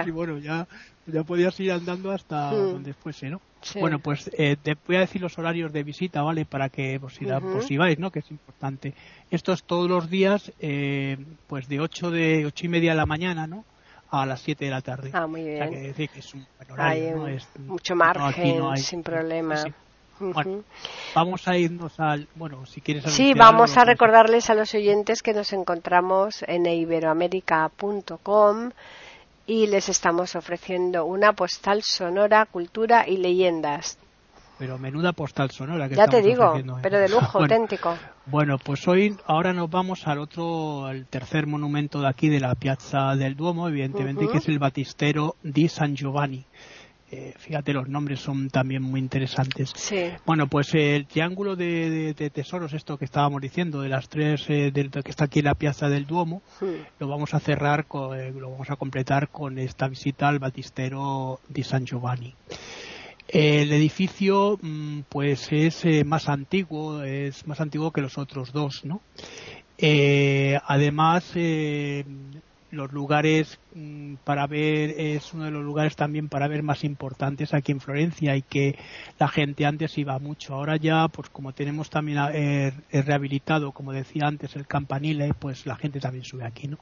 y 0.07 0.11
bueno, 0.11 0.39
ya 0.39 0.67
ya 1.05 1.23
podías 1.23 1.59
ir 1.59 1.71
andando 1.71 2.11
hasta 2.11 2.51
hmm. 2.51 2.71
donde 2.71 2.93
fuese, 2.93 3.29
¿no? 3.29 3.39
Bueno, 3.79 3.99
pues 3.99 4.29
eh, 4.37 4.57
te 4.61 4.75
voy 4.87 4.97
a 4.97 5.01
decir 5.01 5.21
los 5.21 5.37
horarios 5.37 5.71
de 5.71 5.83
visita, 5.83 6.21
¿vale? 6.21 6.45
Para 6.45 6.69
que 6.69 6.99
por 6.99 7.11
si, 7.11 7.25
si 7.65 7.77
vais, 7.77 7.99
¿no? 7.99 8.11
Que 8.11 8.19
es 8.19 8.31
importante. 8.31 8.93
Esto 9.31 9.53
es 9.53 9.63
todos 9.63 9.89
los 9.89 10.09
días, 10.09 10.51
eh, 10.59 11.17
pues 11.47 11.67
de 11.67 11.79
8 11.79 12.11
de 12.11 12.45
ocho 12.45 12.65
y 12.65 12.69
media 12.69 12.91
de 12.91 12.97
la 12.97 13.05
mañana, 13.05 13.47
¿no? 13.47 13.65
A 14.09 14.25
las 14.25 14.41
7 14.41 14.65
de 14.65 14.71
la 14.71 14.81
tarde. 14.81 15.09
Ah, 15.13 15.27
muy 15.27 15.43
bien. 15.43 15.55
O 15.55 15.57
sea, 15.57 15.69
que 15.69 15.79
decir 15.79 16.09
que 16.09 16.19
es 16.19 16.33
un 16.33 16.45
buen 16.57 16.71
horario, 16.71 17.17
¿no? 17.17 17.27
Es, 17.27 17.47
mucho 17.59 17.95
margen, 17.95 18.77
sin 18.77 19.03
problema. 19.03 19.63
Bueno, 20.19 20.63
vamos 21.15 21.47
a 21.47 21.57
irnos 21.57 21.99
al. 21.99 22.27
Bueno, 22.35 22.65
si 22.65 22.81
quieres. 22.81 23.05
Sí, 23.05 23.33
vamos 23.33 23.77
a 23.77 23.85
recordarles 23.85 24.49
a 24.49 24.53
los 24.53 24.73
oyentes 24.73 25.23
que 25.23 25.33
nos 25.33 25.53
encontramos 25.53 26.43
en 26.47 26.65
iberoamérica.com 26.65 28.71
y 29.45 29.67
les 29.67 29.89
estamos 29.89 30.35
ofreciendo 30.35 31.05
una 31.05 31.33
postal 31.33 31.81
sonora, 31.83 32.45
cultura 32.45 33.07
y 33.07 33.17
leyendas. 33.17 33.97
Pero 34.57 34.77
menuda 34.77 35.13
postal 35.13 35.51
sonora 35.51 35.89
que 35.89 35.95
Ya 35.95 36.07
te 36.07 36.21
digo, 36.21 36.55
¿eh? 36.55 36.63
pero 36.81 36.99
de 36.99 37.09
lujo, 37.09 37.39
auténtico. 37.39 37.97
Bueno, 38.25 38.57
pues 38.57 38.87
hoy, 38.87 39.17
ahora 39.25 39.51
nos 39.51 39.69
vamos 39.69 40.07
al 40.07 40.19
otro, 40.19 40.85
al 40.85 41.07
tercer 41.07 41.47
monumento 41.47 41.99
de 41.99 42.07
aquí 42.07 42.29
de 42.29 42.39
la 42.39 42.55
Piazza 42.55 43.15
del 43.15 43.35
Duomo, 43.35 43.67
evidentemente, 43.67 44.27
que 44.27 44.37
es 44.37 44.47
el 44.47 44.59
Batistero 44.59 45.35
di 45.43 45.67
San 45.67 45.95
Giovanni. 45.95 46.45
Eh, 47.15 47.31
fíjate, 47.37 47.73
los 47.73 47.87
nombres 47.87 48.21
son 48.21 48.49
también 48.49 48.81
muy 48.81 48.99
interesantes. 48.99 49.71
Sí. 49.75 50.09
Bueno, 50.25 50.47
pues 50.47 50.73
el 50.73 51.05
triángulo 51.05 51.55
de, 51.55 52.15
tesoros, 52.33 52.73
esto 52.73 52.97
que 52.97 53.05
estábamos 53.05 53.39
diciendo, 53.39 53.81
de 53.81 53.89
las 53.89 54.09
tres, 54.09 54.45
eh, 54.49 54.71
que 54.73 55.11
está 55.11 55.25
aquí 55.25 55.37
en 55.39 55.45
la 55.45 55.53
piazza 55.53 55.89
del 55.89 56.07
Duomo, 56.07 56.41
lo 56.97 57.07
vamos 57.07 57.35
a 57.35 57.39
cerrar, 57.39 57.85
con, 57.85 58.19
eh, 58.19 58.31
lo 58.31 58.49
vamos 58.49 58.71
a 58.71 58.77
completar 58.77 59.29
con 59.29 59.59
esta 59.59 59.87
visita 59.87 60.27
al 60.27 60.39
Batistero 60.39 61.39
di 61.47 61.61
San 61.61 61.85
Giovanni. 61.85 62.33
El 63.27 63.71
edificio, 63.71 64.57
mm, 64.59 65.01
pues 65.07 65.49
es 65.51 65.85
eh, 65.85 66.03
más 66.03 66.29
antiguo, 66.29 67.03
es 67.03 67.45
más 67.45 67.61
antiguo 67.61 67.91
que 67.91 68.01
los 68.01 68.17
otros 68.17 68.51
dos, 68.51 68.85
¿no? 68.85 69.01
Además, 70.65 71.31
eh, 71.35 72.05
los 72.73 72.91
lugares 72.91 73.59
mm, 73.75 74.15
para 74.23 74.47
ver 74.47 74.95
es 74.97 75.33
uno 75.33 75.45
de 75.45 75.51
los 75.51 75.63
lugares 75.63 75.95
también 75.95 76.27
para 76.27 76.47
ver 76.47 76.63
más 76.63 76.83
importantes 76.83 77.53
aquí 77.53 77.71
en 77.71 77.79
Florencia 77.79 78.35
y 78.35 78.41
que 78.41 78.77
la 79.19 79.27
gente 79.27 79.65
antes 79.65 79.97
iba 79.97 80.17
mucho. 80.19 80.55
Ahora 80.55 80.75
ya, 80.77 81.07
pues 81.07 81.29
como 81.29 81.53
tenemos 81.53 81.89
también 81.89 82.19
eh, 82.33 82.73
rehabilitado, 82.91 83.71
como 83.71 83.93
decía 83.93 84.23
antes, 84.25 84.55
el 84.55 84.67
campanile, 84.67 85.33
pues 85.37 85.65
la 85.65 85.75
gente 85.75 85.99
también 85.99 86.25
sube 86.25 86.45
aquí, 86.45 86.67
¿no? 86.67 86.77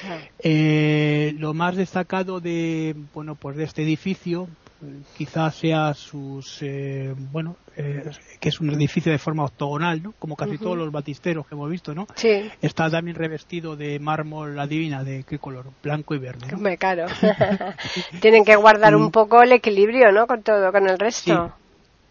Claro. 0.00 0.22
Eh, 0.38 1.34
lo 1.38 1.54
más 1.54 1.76
destacado 1.76 2.40
de 2.40 2.96
bueno 3.12 3.34
pues 3.34 3.56
de 3.56 3.64
este 3.64 3.82
edificio 3.82 4.48
quizás 5.16 5.54
sea 5.54 5.94
sus 5.94 6.58
eh, 6.62 7.14
bueno 7.32 7.56
eh, 7.76 8.10
que 8.40 8.48
es 8.48 8.60
un 8.60 8.70
edificio 8.70 9.10
de 9.10 9.18
forma 9.18 9.44
octogonal 9.44 10.02
no 10.02 10.12
como 10.18 10.36
casi 10.36 10.58
todos 10.58 10.76
los 10.76 10.92
batisteros 10.92 11.46
que 11.46 11.54
hemos 11.54 11.70
visto 11.70 11.94
no 11.94 12.06
Sí, 12.14 12.50
está 12.62 12.90
también 12.90 13.16
revestido 13.16 13.76
de 13.76 13.98
mármol 13.98 14.58
adivina 14.58 15.02
de 15.02 15.24
qué 15.24 15.38
color 15.38 15.66
blanco 15.82 16.14
y 16.14 16.18
verde 16.18 16.46
¿no? 16.50 16.56
hombre, 16.56 16.76
claro. 16.76 17.06
Tienen 18.20 18.44
que 18.44 18.56
guardar 18.56 18.96
un 18.96 19.10
poco 19.10 19.42
el 19.42 19.52
equilibrio, 19.52 20.12
¿no? 20.12 20.26
Con 20.26 20.42
todo, 20.42 20.72
con 20.72 20.88
el 20.88 20.98
resto. 20.98 21.52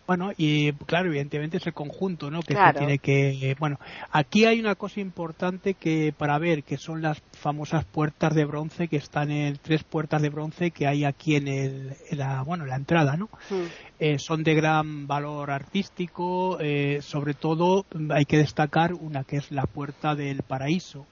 Bueno, 0.06 0.32
y 0.36 0.74
claro, 0.74 1.08
evidentemente 1.08 1.58
es 1.58 1.68
el 1.68 1.74
conjunto, 1.74 2.30
¿no? 2.30 2.42
Que 2.42 2.56
Claro. 2.56 2.74
se 2.74 2.86
tiene 2.86 3.00
que. 3.00 3.52
eh, 3.52 3.56
bueno, 3.58 3.80
aquí 4.12 4.46
hay 4.46 4.60
una 4.60 4.76
cosa 4.76 5.00
importante 5.00 5.76
que 5.76 6.14
para 6.18 6.38
ver, 6.40 6.64
que 6.64 6.78
son 6.78 7.02
las 7.02 7.22
famosas 7.32 7.86
puertas 7.86 8.36
de 8.36 8.44
bronce 8.44 8.90
que 8.90 8.98
están 8.98 9.32
en 9.32 9.58
tres 9.62 9.84
puertas 9.86 10.22
de 10.22 10.30
bronce 10.30 10.72
que 10.72 10.88
hay 10.88 11.06
aquí 11.06 11.38
en, 11.38 11.48
el, 11.48 11.94
en 12.10 12.18
la, 12.18 12.42
bueno, 12.44 12.66
en 12.66 12.72
la 12.72 12.76
entrada, 12.76 13.16
¿no? 13.16 13.30
Mm. 13.50 13.64
Eh, 14.00 14.20
son 14.20 14.44
de 14.44 14.56
gran 14.56 15.08
valor 15.08 15.52
artístico, 15.52 16.58
eh, 16.60 17.00
sobre 17.02 17.34
todo 17.34 17.86
hay 18.10 18.26
que 18.26 18.38
destacar 18.38 18.94
una 18.94 19.24
que 19.24 19.38
es 19.38 19.52
la 19.52 19.64
puerta 19.64 20.16
del 20.16 20.42
paraíso. 20.44 21.06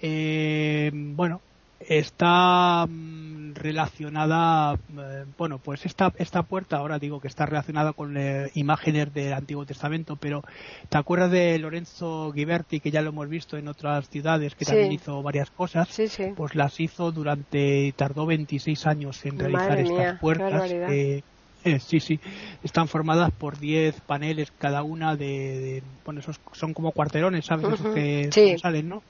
Eh, 0.00 0.90
bueno, 0.94 1.42
está 1.80 2.86
mm, 2.86 3.54
relacionada, 3.54 4.74
eh, 4.74 5.24
bueno, 5.36 5.58
pues 5.58 5.86
esta, 5.86 6.12
esta 6.18 6.42
puerta, 6.42 6.76
ahora 6.76 6.98
digo 6.98 7.20
que 7.20 7.28
está 7.28 7.46
relacionada 7.46 7.92
con 7.92 8.16
eh, 8.16 8.50
imágenes 8.54 9.12
del 9.14 9.32
Antiguo 9.32 9.64
Testamento, 9.64 10.16
pero 10.16 10.42
¿te 10.88 10.98
acuerdas 10.98 11.30
de 11.30 11.58
Lorenzo 11.58 12.32
Ghiberti, 12.32 12.80
que 12.80 12.90
ya 12.90 13.02
lo 13.02 13.10
hemos 13.10 13.28
visto 13.28 13.56
en 13.56 13.68
otras 13.68 14.08
ciudades, 14.08 14.54
que 14.54 14.64
Sí. 14.64 14.72
también 14.72 14.92
hizo 14.92 15.22
varias 15.22 15.50
cosas? 15.50 15.88
Sí, 15.88 16.08
sí. 16.08 16.32
Pues 16.36 16.54
las 16.54 16.78
hizo 16.80 17.10
durante, 17.12 17.92
tardó 17.96 18.26
26 18.26 18.86
años 18.86 19.24
en 19.24 19.38
realizar 19.38 19.68
Madre 19.70 19.82
estas 19.82 19.98
mía, 19.98 20.18
puertas. 20.20 20.70
eh, 20.70 21.22
sí, 21.80 22.00
sí, 22.00 22.20
están 22.62 22.88
formadas 22.88 23.30
por 23.38 23.58
10 23.58 24.00
paneles 24.02 24.50
cada 24.58 24.82
una 24.82 25.16
de, 25.16 25.26
de- 25.26 25.82
bueno, 26.04 26.20
esos 26.20 26.36
son 26.52 26.72
como 26.74 26.92
cuarterones, 26.92 27.44
¿sabes? 27.46 27.66
Esos 27.68 27.80
Ujú, 27.80 27.94
que 27.94 28.28
sí. 28.32 28.56
salen, 28.60 28.88
¿no? 28.88 29.02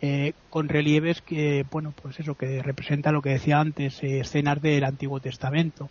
Eh, 0.00 0.32
con 0.48 0.68
relieves 0.68 1.22
que, 1.22 1.64
bueno, 1.70 1.92
pues 1.94 2.18
eso 2.18 2.34
que 2.34 2.60
representa 2.62 3.12
lo 3.12 3.22
que 3.22 3.30
decía 3.30 3.60
antes, 3.60 4.02
eh, 4.02 4.20
escenas 4.20 4.60
del 4.60 4.84
Antiguo 4.84 5.20
Testamento. 5.20 5.88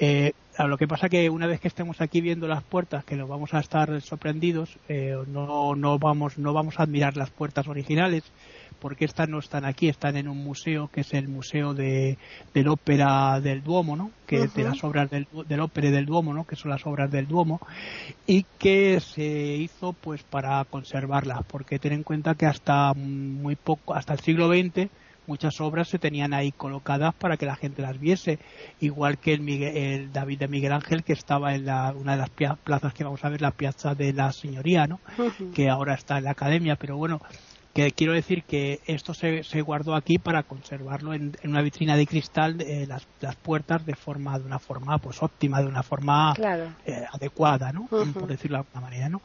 Eh, 0.00 0.32
lo 0.66 0.76
que 0.78 0.88
pasa 0.88 1.08
que 1.08 1.28
una 1.30 1.46
vez 1.46 1.60
que 1.60 1.68
estemos 1.68 2.00
aquí 2.00 2.20
viendo 2.20 2.48
las 2.48 2.64
puertas, 2.64 3.04
que 3.04 3.14
nos 3.16 3.28
vamos 3.28 3.52
a 3.54 3.60
estar 3.60 4.00
sorprendidos, 4.00 4.78
eh, 4.88 5.14
no, 5.28 5.74
no 5.76 5.98
vamos, 5.98 6.38
no 6.38 6.52
vamos 6.54 6.78
a 6.80 6.84
admirar 6.84 7.16
las 7.16 7.30
puertas 7.30 7.68
originales, 7.68 8.22
porque 8.86 9.04
estas 9.04 9.28
no 9.28 9.40
están 9.40 9.64
aquí, 9.64 9.88
están 9.88 10.16
en 10.16 10.28
un 10.28 10.38
museo 10.44 10.86
que 10.92 11.00
es 11.00 11.12
el 11.12 11.26
museo 11.26 11.74
de, 11.74 12.16
del 12.54 12.68
ópera 12.68 13.40
del 13.40 13.60
Duomo, 13.64 13.96
¿no? 13.96 14.12
Que 14.28 14.36
de 14.54 14.62
las 14.62 14.84
obras 14.84 15.10
del, 15.10 15.26
del 15.48 15.58
ópera 15.58 15.90
del 15.90 16.06
Duomo, 16.06 16.32
¿no? 16.32 16.44
Que 16.44 16.54
son 16.54 16.70
las 16.70 16.86
obras 16.86 17.10
del 17.10 17.26
Duomo 17.26 17.58
y 18.28 18.44
que 18.60 19.00
se 19.00 19.26
hizo 19.56 19.92
pues 19.92 20.22
para 20.22 20.64
conservarlas, 20.66 21.40
porque 21.48 21.80
ten 21.80 21.94
en 21.94 22.04
cuenta 22.04 22.36
que 22.36 22.46
hasta 22.46 22.92
muy 22.94 23.56
poco, 23.56 23.92
hasta 23.96 24.12
el 24.12 24.20
siglo 24.20 24.46
XX 24.48 24.88
muchas 25.26 25.60
obras 25.60 25.88
se 25.88 25.98
tenían 25.98 26.32
ahí 26.32 26.52
colocadas 26.52 27.12
para 27.16 27.36
que 27.36 27.46
la 27.46 27.56
gente 27.56 27.82
las 27.82 27.98
viese, 27.98 28.38
igual 28.80 29.18
que 29.18 29.32
el, 29.34 29.40
Miguel- 29.40 29.76
el 29.76 30.12
David 30.12 30.38
de 30.38 30.46
Miguel 30.46 30.72
Ángel 30.72 31.02
que 31.02 31.14
estaba 31.14 31.56
en 31.56 31.66
la, 31.66 31.92
una 31.92 32.12
de 32.12 32.18
las 32.18 32.30
plazas 32.60 32.94
que 32.94 33.02
vamos 33.02 33.24
a 33.24 33.30
ver, 33.30 33.42
la 33.42 33.50
Piazza 33.50 33.96
de 33.96 34.12
la 34.12 34.30
Señoría, 34.30 34.86
¿no? 34.86 35.00
Que 35.52 35.68
ahora 35.68 35.94
está 35.94 36.18
en 36.18 36.24
la 36.24 36.30
academia, 36.30 36.76
pero 36.76 36.96
bueno, 36.96 37.20
que 37.76 37.90
quiero 37.92 38.14
decir 38.14 38.42
que 38.44 38.80
esto 38.86 39.12
se, 39.12 39.44
se 39.44 39.60
guardó 39.60 39.94
aquí 39.94 40.18
para 40.18 40.42
conservarlo 40.42 41.12
en, 41.12 41.32
en 41.42 41.50
una 41.50 41.60
vitrina 41.60 41.94
de 41.96 42.06
cristal, 42.06 42.60
eh, 42.62 42.86
las, 42.86 43.06
las 43.20 43.36
puertas 43.36 43.84
de 43.84 43.94
forma, 43.94 44.38
de 44.38 44.46
una 44.46 44.58
forma 44.58 44.96
pues 44.98 45.22
óptima, 45.22 45.60
de 45.60 45.66
una 45.68 45.82
forma 45.82 46.32
Claro. 46.34 46.72
eh, 46.86 47.04
adecuada, 47.12 47.72
¿no? 47.72 47.86
Por 47.88 48.26
decirlo 48.28 48.56
de 48.56 48.64
alguna 48.64 48.80
manera, 48.80 49.08
¿no? 49.10 49.20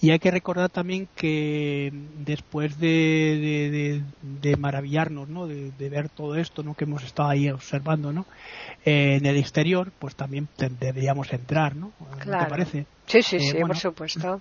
Y 0.00 0.10
hay 0.10 0.18
que 0.18 0.30
recordar 0.30 0.70
también 0.70 1.08
que 1.14 1.90
después 1.92 2.78
de, 2.78 2.88
de, 2.88 3.70
de- 3.70 4.02
de 4.22 4.56
maravillarnos, 4.56 5.28
¿no? 5.28 5.46
De, 5.46 5.70
de 5.70 5.88
ver 5.90 6.08
todo 6.08 6.36
esto, 6.36 6.62
¿no? 6.62 6.74
Que 6.74 6.84
hemos 6.84 7.04
estado 7.04 7.28
ahí 7.28 7.50
observando, 7.50 8.12
¿no? 8.12 8.26
Eh, 8.84 9.16
en 9.16 9.26
el 9.26 9.36
exterior, 9.36 9.92
pues 9.98 10.14
también 10.16 10.48
te- 10.56 10.70
deberíamos 10.70 11.30
entrar, 11.34 11.76
¿no? 11.76 11.92
¿No 12.00 12.16
Claro. 12.18 12.44
te 12.46 12.50
parece? 12.50 12.86
Sí, 13.06 13.22
sí, 13.22 13.38
sí, 13.40 13.52
bueno. 13.52 13.66
por 13.68 13.76
supuesto. 13.76 14.40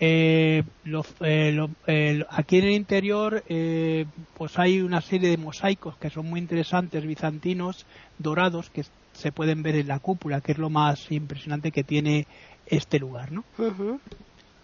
Eh, 0.00 0.62
lo- 0.82 1.04
eh, 1.20 1.52
lo- 1.52 1.70
eh, 1.86 2.24
aquí 2.30 2.58
en 2.58 2.64
el 2.64 2.70
interior 2.72 3.42
eh, 3.46 4.06
pues 4.34 4.58
hay 4.58 4.80
una 4.80 5.00
serie 5.00 5.28
de 5.28 5.36
mosaicos 5.36 5.96
que 5.98 6.10
son 6.10 6.26
muy 6.26 6.40
interesantes 6.40 7.04
bizantinos 7.06 7.86
dorados 8.18 8.70
que 8.70 8.82
se 9.12 9.32
pueden 9.32 9.62
ver 9.62 9.76
en 9.76 9.88
la 9.88 10.00
cúpula 10.00 10.40
que 10.40 10.52
es 10.52 10.58
lo 10.58 10.70
más 10.70 11.10
impresionante 11.10 11.70
que 11.70 11.84
tiene 11.84 12.26
este 12.64 12.98
lugar 12.98 13.32
¿no? 13.32 13.44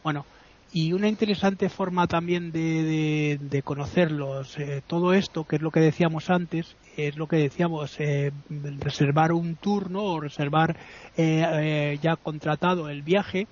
Bueno 0.02 0.24
y 0.70 0.92
una 0.92 1.08
interesante 1.08 1.68
forma 1.70 2.06
también 2.06 2.50
de, 2.50 2.82
de, 2.82 3.38
de 3.40 3.62
conocerlos 3.62 4.58
eh, 4.58 4.82
todo 4.86 5.12
esto 5.14 5.44
que 5.44 5.56
es 5.56 5.62
lo 5.62 5.70
que 5.70 5.80
decíamos 5.80 6.30
antes 6.30 6.76
es 6.96 7.16
lo 7.16 7.26
que 7.26 7.36
decíamos 7.36 7.98
eh, 8.00 8.32
reservar 8.80 9.32
un 9.32 9.56
turno 9.56 10.02
o 10.04 10.20
reservar 10.20 10.76
eh, 11.16 11.44
eh, 11.52 11.98
ya 12.02 12.16
contratado 12.16 12.88
el 12.88 13.02
viaje 13.02 13.46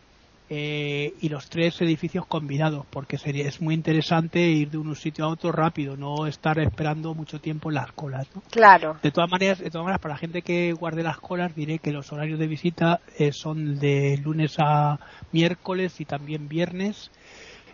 eh, 0.49 1.15
y 1.21 1.29
los 1.29 1.49
tres 1.49 1.81
edificios 1.81 2.27
combinados, 2.27 2.87
porque 2.91 3.19
sería 3.19 3.49
es 3.49 3.61
muy 3.61 3.75
interesante 3.75 4.41
ir 4.41 4.71
de 4.71 4.79
un 4.79 4.95
sitio 4.95 5.25
a 5.25 5.29
otro 5.29 5.51
rápido, 5.51 5.97
no 5.97 6.27
estar 6.27 6.59
esperando 6.59 7.15
mucho 7.15 7.41
tiempo 7.41 7.71
en 7.71 7.77
las 7.77 7.93
colas. 7.93 8.29
¿no? 8.35 8.43
Claro. 8.51 8.97
De 9.03 9.11
todas 9.11 9.31
maneras, 9.31 9.59
de 9.59 9.71
todas 9.71 9.85
maneras, 9.85 10.01
para 10.01 10.15
la 10.15 10.19
gente 10.19 10.43
que 10.43 10.73
guarde 10.73 11.03
las 11.03 11.19
colas, 11.19 11.55
diré 11.55 11.79
que 11.79 11.93
los 11.93 12.13
horarios 12.13 12.39
de 12.39 12.47
visita 12.47 13.01
eh, 13.19 13.33
son 13.33 13.79
de 13.79 14.19
lunes 14.23 14.57
a 14.59 14.99
miércoles 15.33 16.01
y 16.01 16.05
también 16.05 16.49
viernes, 16.49 17.11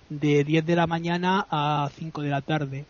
de 0.09 0.45
10 0.45 0.65
de 0.67 0.77
la 0.77 0.87
mañana 0.87 1.47
a 1.51 1.91
5 1.95 2.23
de 2.23 2.31
la 2.31 2.41
tarde. 2.41 2.87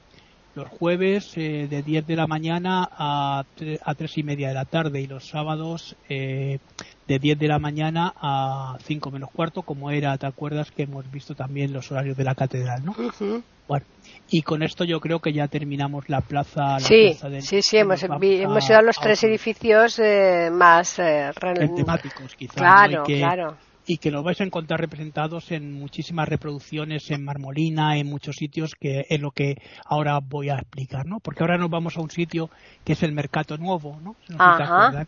Los 0.55 0.69
jueves 0.69 1.33
eh, 1.37 1.67
de 1.69 1.83
10 1.83 2.07
de 2.07 2.15
la 2.17 2.27
mañana 2.27 2.87
a, 2.93 3.45
tre- 3.57 3.79
a 3.83 3.95
3 3.95 4.19
y 4.19 4.23
media 4.23 4.49
de 4.49 4.55
la 4.55 4.67
tarde 4.67 5.01
y 5.01 5.07
los 5.07 5.27
sábados 5.29 5.97
eh, 6.11 6.59
de 7.07 7.19
10 7.19 7.38
de 7.38 7.49
la 7.49 7.59
mañana 7.59 8.12
a 8.17 8.77
5 8.85 9.11
menos 9.11 9.31
cuarto, 9.33 9.62
como 9.62 9.91
era, 9.91 10.17
¿te 10.19 10.27
acuerdas 10.27 10.71
que 10.71 10.83
hemos 10.83 11.11
visto 11.11 11.35
también 11.35 11.73
los 11.73 11.91
horarios 11.91 12.17
de 12.19 12.25
la 12.25 12.35
catedral, 12.35 12.85
no? 12.85 12.93
Ujú. 12.93 13.43
Bueno, 13.67 13.87
y 14.29 14.43
con 14.43 14.62
esto 14.62 14.85
yo 14.85 15.01
creo 15.01 15.21
que 15.21 15.33
ya 15.33 15.49
terminamos 15.49 16.09
la 16.11 16.21
plaza. 16.21 16.75
La 16.75 16.81
Sí, 16.81 17.12
plaza 17.12 17.31
del- 17.31 17.43
sí, 17.43 17.62
sí, 17.62 17.79
hemos, 17.79 18.03
vi- 18.21 18.41
a- 18.41 18.43
hemos 18.43 18.69
ido 18.69 18.79
a 18.79 18.83
los 18.83 18.99
a 18.99 19.01
tres 19.03 19.21
otro- 19.21 19.29
edificios 19.31 19.99
eh, 20.01 20.51
más 20.53 20.99
eh, 20.99 21.31
temáticos, 21.75 22.35
quizá, 22.37 22.55
Claro, 22.57 22.93
¿no? 22.99 23.03
y 23.05 23.07
que, 23.07 23.19
claro. 23.21 23.57
Y 23.87 23.99
que 23.99 24.11
los 24.11 24.23
vais 24.23 24.40
a 24.40 24.45
encontrar 24.45 24.81
representados 24.81 25.51
en 25.51 25.73
muchísimas 25.73 26.29
reproducciones 26.29 27.11
en 27.11 27.25
marmolina, 27.25 27.97
en 27.99 28.07
muchos 28.07 28.37
sitios, 28.37 28.75
que 28.79 29.05
es 29.09 29.21
lo 29.21 29.31
que 29.33 29.57
ahora 29.85 30.21
voy 30.21 30.51
a 30.51 30.55
explicar, 30.57 31.07
¿no? 31.07 31.18
Porque 31.21 31.42
ahora 31.42 31.59
nos 31.59 31.71
vamos 31.71 31.97
a 31.97 32.01
un 32.01 32.11
sitio 32.11 32.49
que 32.85 32.92
es 32.92 33.03
el 33.03 33.12
Mercado 33.12 33.57
Nuevo, 33.59 33.99
¿no? 34.01 34.14
Si 34.27 34.35
Ajá. 34.38 35.07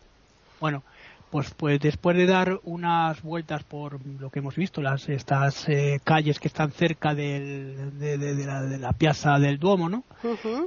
Bueno, 0.59 0.83
pues, 1.31 1.53
pues 1.57 1.79
después 1.79 2.15
de 2.15 2.25
dar 2.25 2.59
unas 2.63 3.21
vueltas 3.21 3.63
por 3.63 3.99
lo 4.05 4.29
que 4.29 4.39
hemos 4.39 4.55
visto, 4.55 4.81
las 4.81 5.07
estas 5.09 5.67
eh, 5.67 5.99
calles 6.03 6.39
que 6.39 6.47
están 6.47 6.71
cerca 6.71 7.13
del, 7.13 7.97
de, 7.99 8.17
de- 8.17 8.35
de 8.35 8.45
la, 8.45 8.61
de 8.61 8.77
la 8.77 8.93
Piazza 8.93 9.37
del 9.39 9.57
Duomo, 9.57 9.89
¿no? 9.89 10.03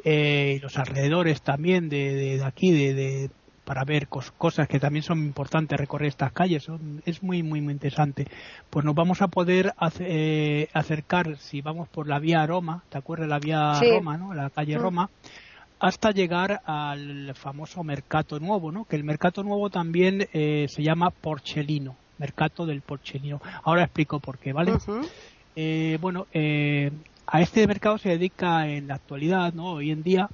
Eh, 0.04 0.54
y 0.56 0.58
los 0.60 0.76
alrededores 0.78 1.42
también 1.42 1.88
de, 1.88 2.14
de- 2.14 2.44
aquí, 2.44 2.70
de- 2.70 3.30
para 3.68 3.84
ver 3.84 4.08
cos- 4.08 4.32
cosas 4.38 4.66
que 4.66 4.80
también 4.80 5.02
son 5.02 5.18
importantes 5.18 5.78
recorrer 5.78 6.08
estas 6.08 6.32
calles. 6.32 6.62
son- 6.62 7.02
es 7.04 7.22
muy, 7.22 7.42
muy, 7.42 7.60
muy 7.60 7.74
interesante. 7.74 8.26
Pues 8.70 8.82
nos 8.82 8.94
vamos 8.94 9.20
a 9.20 9.28
poder 9.28 9.74
ace- 9.76 10.06
eh, 10.08 10.68
acercar, 10.72 11.36
si 11.36 11.60
vamos 11.60 11.86
por 11.88 12.08
la 12.08 12.18
vía 12.18 12.46
Roma, 12.46 12.82
¿te 12.88 12.96
acuerdas 12.96 13.28
la 13.28 13.38
vía 13.38 13.74
Sí. 13.78 13.90
Roma, 13.90 14.16
¿no? 14.16 14.32
La 14.32 14.48
calle 14.48 14.78
Mm. 14.78 14.80
Roma. 14.80 15.10
hasta 15.80 16.10
llegar 16.10 16.60
al 16.64 17.34
famoso 17.36 17.84
Mercato 17.84 18.40
Nuevo, 18.40 18.72
¿no? 18.72 18.84
Que 18.86 18.96
el 18.96 19.04
Mercato 19.04 19.44
Nuevo 19.44 19.70
también 19.70 20.26
eh, 20.32 20.66
se 20.68 20.82
llama 20.82 21.10
Porcelino, 21.10 21.94
Mercato 22.18 22.66
del 22.66 22.80
Porcelino. 22.80 23.40
Ahora 23.62 23.84
explico 23.84 24.18
por 24.18 24.38
qué, 24.38 24.52
¿vale? 24.52 24.72
Eh, 25.54 25.98
bueno, 26.00 26.26
eh, 26.32 26.90
a 27.26 27.40
este 27.42 27.66
mercado 27.68 27.96
se 27.98 28.08
dedica 28.08 28.66
en 28.66 28.88
la 28.88 28.94
actualidad, 28.96 29.52
¿no? 29.52 29.72
Hoy 29.74 29.90
en 29.92 30.02
día 30.02 30.28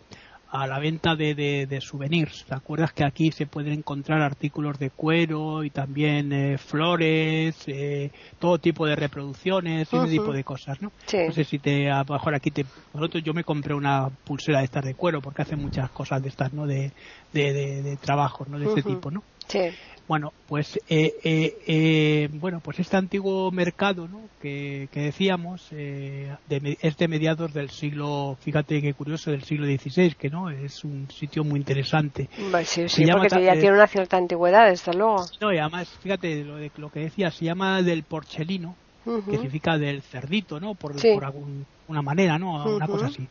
a 0.54 0.68
la 0.68 0.78
venta 0.78 1.16
de, 1.16 1.34
de, 1.34 1.80
souvenirs. 1.80 2.44
¿Te 2.48 2.54
acuerdas 2.54 2.92
que 2.92 3.04
aquí 3.04 3.32
se 3.32 3.44
pueden 3.44 3.72
encontrar 3.72 4.22
artículos 4.22 4.78
de 4.78 4.90
cuero 4.90 5.64
y 5.64 5.70
también 5.70 6.32
eh, 6.32 6.58
flores, 6.58 7.56
eh, 7.66 8.12
todo 8.38 8.58
tipo 8.58 8.86
de 8.86 8.94
reproducciones, 8.94 9.92
ese 9.92 10.06
tipo 10.06 10.32
de 10.32 10.44
cosas, 10.44 10.80
¿no? 10.80 10.92
No 11.26 11.32
sé 11.32 11.42
si 11.42 11.58
te, 11.58 11.90
a 11.90 12.04
lo 12.04 12.14
mejor 12.14 12.36
aquí 12.36 12.52
te, 12.52 12.64
nosotros 12.94 13.24
yo 13.24 13.34
me 13.34 13.42
compré 13.42 13.74
una 13.74 14.08
pulsera 14.08 14.60
de 14.60 14.66
estas 14.66 14.84
de 14.84 14.94
cuero 14.94 15.20
porque 15.20 15.42
hacen 15.42 15.60
muchas 15.60 15.90
cosas 15.90 16.22
de 16.22 16.28
estas, 16.28 16.52
¿no? 16.52 16.68
De, 16.68 16.92
de, 17.32 17.82
de, 17.82 17.96
trabajo, 17.96 18.46
¿no? 18.48 18.56
De 18.56 18.66
ese 18.66 18.84
tipo, 18.84 19.10
¿no? 19.10 19.24
Sí. 19.48 19.70
Bueno, 20.07 20.35
pues 20.48 20.76
eh, 20.90 21.14
eh, 21.24 21.57
eh, 21.66 22.28
bueno, 22.33 22.61
pues 22.61 22.78
este 22.78 22.96
antiguo 22.96 23.50
mercado 23.50 24.07
¿no? 24.07 24.20
que, 24.42 24.87
decíamos 24.92 25.70
de, 25.70 26.37
es 26.83 26.96
de 26.98 27.09
mediados 27.09 27.54
del 27.54 27.70
siglo, 27.70 28.37
fíjate 28.40 28.83
qué 28.83 28.92
curioso, 28.92 29.30
del 29.30 29.44
siglo 29.44 29.66
XVI, 29.66 30.14
que 30.14 30.28
no 30.28 30.50
es 30.50 30.85
un 30.85 31.09
sitio 31.11 31.42
muy 31.42 31.59
interesante. 31.59 32.28
sí, 32.64 32.87
sí 32.88 33.07
porque 33.11 33.42
ya 33.42 33.54
tiene 33.54 33.72
una 33.72 33.87
cierta 33.87 34.18
antigüedad, 34.18 34.68
desde 34.68 34.92
luego. 34.92 35.24
No, 35.40 35.52
y 35.54 35.59
además, 35.59 35.88
fíjate 36.02 36.44
lo, 36.44 36.57
de, 36.57 36.70
lo 36.76 36.90
que 36.90 37.00
decía, 37.00 37.30
se 37.30 37.46
llama 37.46 37.80
del 37.80 38.02
porcelino, 38.02 38.76
que 39.04 39.33
significa 39.33 39.78
del 39.78 40.02
cerdito, 40.02 40.61
¿no? 40.61 40.74
Por, 40.74 41.00
por 41.00 41.24
alguna 41.24 42.02
manera, 42.02 42.38
¿no? 42.38 42.76
Una 42.76 42.87
cosa 42.87 43.07
así. 43.07 43.26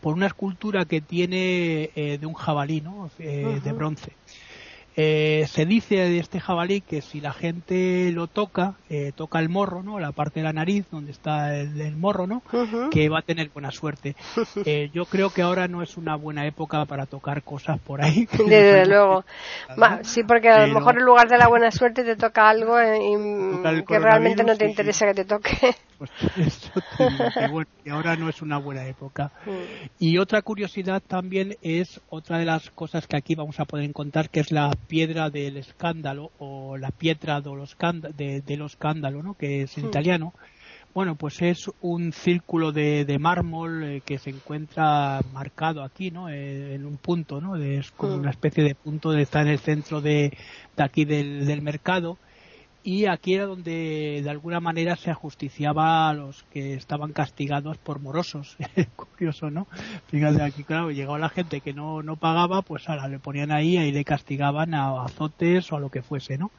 por 0.00 0.14
una 0.14 0.28
escultura 0.28 0.86
que 0.86 1.02
tiene 1.02 1.90
de 1.94 2.26
un 2.26 2.34
jabalí, 2.34 2.80
¿no? 2.80 3.10
De 3.18 3.72
bronce. 3.72 4.12
Eh, 5.00 5.46
se 5.46 5.64
dice 5.64 5.94
de 5.94 6.18
este 6.18 6.40
jabalí 6.40 6.80
que 6.80 7.02
si 7.02 7.20
la 7.20 7.32
gente 7.32 8.10
lo 8.10 8.26
toca, 8.26 8.74
eh, 8.90 9.12
toca 9.14 9.38
el 9.38 9.48
morro, 9.48 9.84
¿no? 9.84 10.00
La 10.00 10.10
parte 10.10 10.40
de 10.40 10.44
la 10.44 10.52
nariz 10.52 10.86
donde 10.90 11.12
está 11.12 11.54
el, 11.56 11.96
morro, 11.96 12.26
¿no? 12.26 12.42
Que 12.90 13.08
va 13.08 13.20
a 13.20 13.22
tener 13.22 13.48
buena 13.50 13.70
suerte. 13.70 14.16
Eh, 14.64 14.90
yo 14.92 15.04
creo 15.04 15.30
que 15.30 15.42
ahora 15.42 15.68
no 15.68 15.82
es 15.82 15.96
una 15.96 16.16
buena 16.16 16.44
época 16.46 16.84
para 16.84 17.06
tocar 17.06 17.42
cosas 17.42 17.78
por 17.78 18.02
ahí. 18.02 18.26
Desde 18.26 18.86
luego. 18.88 19.24
Sí, 20.02 20.24
porque 20.24 20.48
a 20.48 20.66
lo 20.66 20.74
mejor 20.74 20.98
en 20.98 21.04
lugar 21.04 21.28
de 21.28 21.38
la 21.38 21.46
buena 21.46 21.70
suerte 21.70 22.02
te 22.02 22.16
toca 22.16 22.48
algo 22.48 22.76
que 22.76 23.98
realmente 23.98 24.42
no 24.42 24.56
te 24.56 24.66
interesa 24.66 25.06
que 25.06 25.14
te 25.14 25.24
toque. 25.24 25.76
Pues 25.98 26.10
eso 26.36 26.72
bueno, 27.50 27.68
que 27.82 27.90
ahora 27.90 28.16
no 28.16 28.28
es 28.28 28.40
una 28.40 28.58
buena 28.58 28.86
época. 28.86 29.32
Mm. 29.44 29.50
Y 29.98 30.18
otra 30.18 30.42
curiosidad 30.42 31.02
también 31.06 31.56
es 31.62 32.00
otra 32.08 32.38
de 32.38 32.44
las 32.44 32.70
cosas 32.70 33.06
que 33.06 33.16
aquí 33.16 33.34
vamos 33.34 33.58
a 33.58 33.64
poder 33.64 33.84
encontrar, 33.84 34.30
que 34.30 34.40
es 34.40 34.52
la 34.52 34.70
piedra 34.86 35.30
del 35.30 35.56
escándalo 35.56 36.30
o 36.38 36.76
la 36.76 36.90
piedra 36.90 37.40
de 37.40 37.50
los 37.50 37.76
de, 38.16 38.40
del 38.42 38.62
escándalo, 38.62 39.22
¿no? 39.22 39.34
que 39.34 39.62
es 39.62 39.76
en 39.76 39.84
mm. 39.84 39.88
italiano. 39.88 40.34
Bueno, 40.94 41.16
pues 41.16 41.42
es 41.42 41.70
un 41.80 42.12
círculo 42.12 42.72
de, 42.72 43.04
de 43.04 43.18
mármol 43.18 43.84
eh, 43.84 44.02
que 44.04 44.18
se 44.18 44.30
encuentra 44.30 45.20
marcado 45.32 45.84
aquí, 45.84 46.10
¿no? 46.10 46.28
Eh, 46.28 46.74
en 46.74 46.86
un 46.86 46.96
punto, 46.96 47.40
¿no? 47.40 47.56
es 47.56 47.90
como 47.92 48.16
mm. 48.16 48.20
una 48.20 48.30
especie 48.30 48.64
de 48.64 48.74
punto 48.74 49.10
de 49.10 49.22
está 49.22 49.42
en 49.42 49.48
el 49.48 49.58
centro 49.58 50.00
de, 50.00 50.36
de 50.76 50.82
aquí 50.82 51.04
del, 51.04 51.46
del 51.46 51.62
mercado 51.62 52.18
y 52.88 53.04
aquí 53.04 53.34
era 53.34 53.44
donde 53.44 54.22
de 54.24 54.30
alguna 54.30 54.60
manera 54.60 54.96
se 54.96 55.10
ajusticiaba 55.10 56.08
a 56.08 56.14
los 56.14 56.44
que 56.44 56.72
estaban 56.72 57.12
castigados 57.12 57.76
por 57.76 58.00
morosos. 58.00 58.56
Curioso, 58.96 59.50
¿no? 59.50 59.66
Fíjate 60.06 60.40
aquí, 60.40 60.64
claro, 60.64 60.90
llegaba 60.90 61.18
la 61.18 61.28
gente 61.28 61.60
que 61.60 61.74
no, 61.74 62.02
no 62.02 62.16
pagaba, 62.16 62.62
pues 62.62 62.88
ahora 62.88 63.06
le 63.08 63.18
ponían 63.18 63.52
ahí 63.52 63.76
y 63.76 63.92
le 63.92 64.04
castigaban 64.04 64.72
a 64.72 65.04
azotes 65.04 65.70
o 65.70 65.76
a 65.76 65.80
lo 65.80 65.90
que 65.90 66.00
fuese, 66.00 66.38
¿no? 66.38 66.50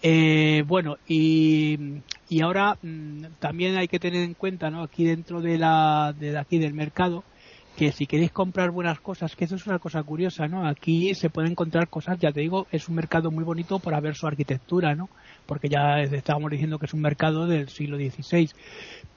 Eh, 0.00 0.64
bueno, 0.66 0.96
y, 1.06 2.00
y 2.30 2.40
ahora 2.40 2.78
mm, 2.80 3.24
también 3.40 3.76
hay 3.76 3.88
que 3.88 3.98
tener 3.98 4.22
en 4.22 4.32
cuenta, 4.32 4.70
¿no? 4.70 4.82
Aquí 4.82 5.04
dentro 5.04 5.42
de 5.42 5.58
la, 5.58 6.14
de 6.18 6.38
aquí 6.38 6.56
del 6.56 6.72
mercado, 6.72 7.24
que 7.80 7.92
si 7.92 8.06
queréis 8.06 8.30
comprar 8.30 8.70
buenas 8.72 9.00
cosas, 9.00 9.34
que 9.34 9.46
eso 9.46 9.54
es 9.54 9.66
una 9.66 9.78
cosa 9.78 10.02
curiosa, 10.02 10.46
¿no? 10.46 10.68
Aquí 10.68 11.14
se 11.14 11.30
pueden 11.30 11.52
encontrar 11.52 11.88
cosas, 11.88 12.18
ya 12.18 12.30
te 12.30 12.40
digo, 12.40 12.66
es 12.70 12.90
un 12.90 12.94
mercado 12.94 13.30
muy 13.30 13.42
bonito 13.42 13.78
para 13.78 14.00
ver 14.00 14.14
su 14.14 14.26
arquitectura, 14.26 14.94
¿no? 14.94 15.08
Porque 15.50 15.68
ya 15.68 15.98
estábamos 15.98 16.52
diciendo 16.52 16.78
que 16.78 16.86
es 16.86 16.94
un 16.94 17.00
mercado 17.00 17.48
del 17.48 17.68
siglo 17.70 17.96
XVI. 17.96 18.50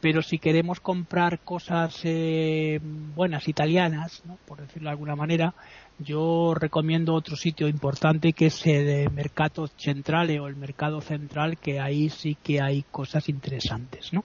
Pero 0.02 0.24
si 0.24 0.40
queremos 0.40 0.80
comprar 0.80 1.42
cosas 1.42 2.02
eh, 2.06 2.80
buenas 2.82 3.48
italianas, 3.48 4.24
¿no? 4.26 4.40
Por 4.48 4.60
decirlo 4.60 4.90
de 4.90 4.94
alguna 4.94 5.16
manera, 5.16 5.54
yo 6.00 6.56
recomiendo 6.56 7.14
otro 7.14 7.36
sitio 7.36 7.68
importante 7.68 8.34
que 8.34 8.48
es 8.48 8.66
el 8.66 9.12
Mercado 9.12 9.68
Centrale 9.78 10.40
o 10.40 10.48
el 10.48 10.56
Mercado 10.56 11.02
Central, 11.02 11.60
que 11.60 11.80
ahí 11.80 12.10
sí 12.10 12.36
que 12.42 12.64
hay 12.64 12.84
cosas 12.90 13.30
interesantes, 13.30 14.12
¿no? 14.12 14.24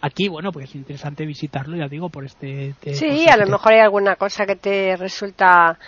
Aquí, 0.00 0.28
bueno, 0.28 0.50
pues 0.50 0.70
es 0.70 0.74
interesante 0.74 1.24
visitarlo, 1.24 1.76
ya 1.76 1.86
digo, 1.86 2.08
por 2.08 2.24
este... 2.24 2.74
sí, 2.94 3.28
a 3.28 3.36
lo 3.36 3.46
mejor 3.46 3.74
hay 3.74 3.80
alguna 3.80 4.16
cosa 4.16 4.44
que 4.44 4.56
te 4.56 4.96
resulta 4.96 5.78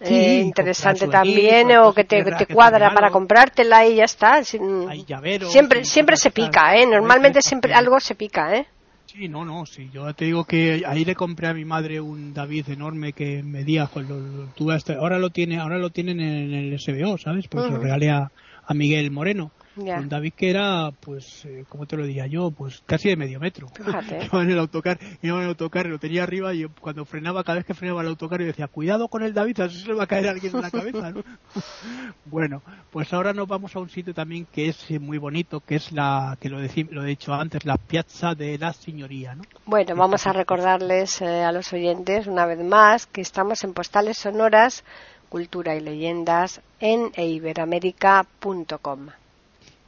eh, 0.00 0.40
interesante 0.40 1.08
también 1.08 1.76
o 1.76 1.92
que 1.92 2.04
te, 2.04 2.22
te 2.24 2.46
cuadra 2.46 2.94
para 2.94 3.10
comprártela 3.10 3.86
y 3.86 3.96
ya 3.96 4.04
está. 4.04 4.42
siempre 4.44 5.84
siempre 5.84 6.16
se 6.16 6.30
pica, 6.30 6.76
¿eh? 6.76 6.86
Normalmente 6.86 7.42
siempre 7.42 7.74
algo 7.74 8.00
se 8.00 8.14
pica, 8.14 8.56
¿eh? 8.56 8.66
Sí, 9.06 9.28
no, 9.28 9.44
no, 9.44 9.66
sí. 9.66 9.90
Yo 9.92 10.12
te 10.14 10.26
digo 10.26 10.44
que 10.44 10.84
ahí 10.86 11.04
le 11.04 11.16
compré 11.16 11.48
a 11.48 11.54
mi 11.54 11.64
madre 11.64 12.00
un 12.00 12.32
David 12.32 12.68
enorme 12.68 13.12
que 13.12 13.42
medía, 13.42 13.86
pues 13.86 14.06
lo, 14.08 14.70
hasta, 14.70 14.94
ahora 14.94 15.18
lo 15.18 15.30
tiene, 15.30 15.58
ahora 15.58 15.78
lo 15.78 15.90
tienen 15.90 16.20
en 16.20 16.54
el 16.54 16.78
SBO, 16.78 17.18
¿sabes? 17.18 17.48
Pues 17.48 17.70
lo 17.70 17.78
regalé 17.78 18.10
a, 18.10 18.30
a 18.64 18.74
Miguel 18.74 19.10
Moreno. 19.10 19.50
Un 19.80 20.08
David 20.08 20.32
que 20.36 20.50
era, 20.50 20.90
pues, 21.00 21.44
eh, 21.44 21.64
como 21.68 21.86
te 21.86 21.96
lo 21.96 22.04
diría 22.04 22.26
yo, 22.26 22.50
pues 22.50 22.82
casi 22.86 23.08
de 23.08 23.16
medio 23.16 23.40
metro. 23.40 23.68
iba 24.32 24.42
en 24.42 24.50
el 24.50 24.58
autocar, 24.58 24.98
iba 25.22 25.36
en 25.36 25.42
el 25.42 25.48
autocar, 25.48 25.86
lo 25.86 25.98
tenía 25.98 26.22
arriba 26.22 26.54
y 26.54 26.66
cuando 26.80 27.04
frenaba, 27.04 27.44
cada 27.44 27.56
vez 27.56 27.66
que 27.66 27.74
frenaba 27.74 28.02
el 28.02 28.08
autocar, 28.08 28.40
yo 28.40 28.46
decía, 28.46 28.68
cuidado 28.68 29.08
con 29.08 29.22
el 29.22 29.34
David, 29.34 29.60
así 29.60 29.80
se 29.80 29.88
le 29.88 29.94
va 29.94 30.04
a 30.04 30.06
caer 30.06 30.28
a 30.28 30.30
alguien 30.32 30.54
en 30.54 30.62
la 30.62 30.70
cabeza, 30.70 31.10
¿no? 31.10 31.22
bueno, 32.26 32.62
pues 32.90 33.12
ahora 33.12 33.32
nos 33.32 33.48
vamos 33.48 33.74
a 33.76 33.80
un 33.80 33.88
sitio 33.88 34.14
también 34.14 34.46
que 34.46 34.68
es 34.68 34.90
muy 35.00 35.18
bonito, 35.18 35.60
que 35.60 35.76
es 35.76 35.92
la, 35.92 36.36
que 36.40 36.48
lo, 36.48 36.58
lo 36.58 37.04
he 37.04 37.06
dicho 37.06 37.32
antes, 37.34 37.64
la 37.64 37.76
Piazza 37.76 38.34
de 38.34 38.58
la 38.58 38.72
Signoría, 38.72 39.34
¿no? 39.34 39.42
Bueno, 39.66 39.94
vamos 39.96 40.26
a 40.26 40.32
recordarles 40.32 41.20
eh, 41.22 41.44
a 41.44 41.52
los 41.52 41.72
oyentes 41.72 42.26
una 42.26 42.46
vez 42.46 42.58
más 42.58 43.06
que 43.06 43.20
estamos 43.20 43.62
en 43.64 43.72
Postales 43.72 44.18
Sonoras, 44.18 44.84
Cultura 45.28 45.76
y 45.76 45.80
Leyendas 45.80 46.60
en 46.80 47.12
eiberamérica.com 47.14 49.10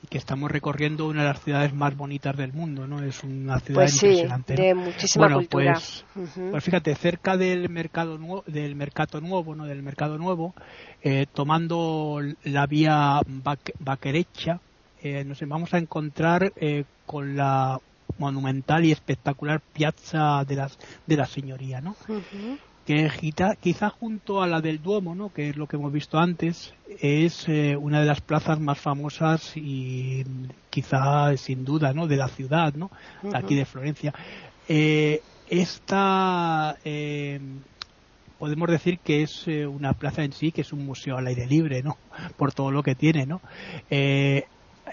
y 0.03 0.07
que 0.09 0.19
estamos 0.19 0.51
recorriendo 0.51 1.07
una 1.07 1.23
de 1.23 1.29
las 1.29 1.43
ciudades 1.43 1.73
más 1.73 1.97
bonitas 1.97 2.37
del 2.37 2.53
mundo, 2.53 2.87
¿no? 2.87 3.03
Es 3.03 3.23
una 3.23 3.61
ciudad 3.61 3.83
pues 3.83 4.03
impresionante. 4.03 4.55
de 4.55 4.75
muchísima 4.75 5.27
bueno, 5.27 5.37
cultura. 5.39 5.75
Pues, 5.75 6.35
pues, 6.51 6.65
fíjate, 6.65 6.95
cerca 6.97 7.37
del 7.37 7.69
mercado 7.69 8.19
nuevo, 8.19 8.43
del 8.47 8.75
mercado 8.75 9.21
nuevo, 9.21 9.55
¿no? 9.55 9.65
Del 9.65 9.83
mercado 9.83 10.19
nuevo, 10.19 10.55
eh, 11.03 11.27
tomando 11.33 12.21
la 12.45 12.67
vía 12.67 13.21
Vaquerecha, 13.79 14.61
eh, 15.03 15.25
nos 15.25 15.41
vamos 15.47 15.73
a 15.75 15.79
encontrar 15.79 16.53
eh, 16.57 16.85
con 17.07 17.37
la 17.37 17.79
monumental 18.19 18.85
y 18.85 18.93
espectacular 18.93 19.61
piazza 19.61 20.45
de 20.45 20.57
las 20.57 20.79
de 21.07 21.17
la 21.17 21.27
señoría, 21.27 21.81
¿no? 21.81 21.97
Que 22.87 23.11
quizá, 23.61 23.91
junto 23.91 24.43
a 24.43 24.47
la 24.47 24.61
del 24.61 24.83
Duomo, 24.83 25.15
¿no? 25.15 25.33
que 25.33 25.51
es 25.51 25.57
lo 25.57 25.67
que 25.67 25.77
hemos 25.77 25.93
visto 25.93 26.19
antes, 26.19 26.75
es 27.01 27.49
eh, 27.49 27.77
una 27.77 28.01
de 28.01 28.07
las 28.07 28.21
plazas 28.21 28.59
más 28.59 28.79
famosas 28.79 29.57
y 29.57 30.25
quizá 30.71 31.37
sin 31.37 31.65
duda 31.65 31.93
¿no? 31.93 32.07
de 32.07 32.17
la 32.17 32.29
ciudad, 32.29 32.75
¿no? 32.75 32.91
aquí 33.33 33.55
de 33.55 33.65
Florencia. 33.65 34.13
Eh, 34.69 35.23
esta 35.49 36.77
eh, 36.85 37.41
podemos 38.39 38.69
decir 38.69 38.99
que 38.99 39.23
es 39.23 39.47
una 39.47 39.93
plaza 39.93 40.25
en 40.25 40.33
sí, 40.33 40.51
que 40.51 40.63
es 40.63 40.73
un 40.73 40.85
museo 40.85 41.17
al 41.17 41.27
aire 41.29 41.47
libre, 41.47 41.83
¿no? 41.83 41.97
por 42.37 42.53
todo 42.53 42.71
lo 42.73 42.83
que 42.83 42.95
tiene. 42.95 43.27
¿no? 43.27 43.41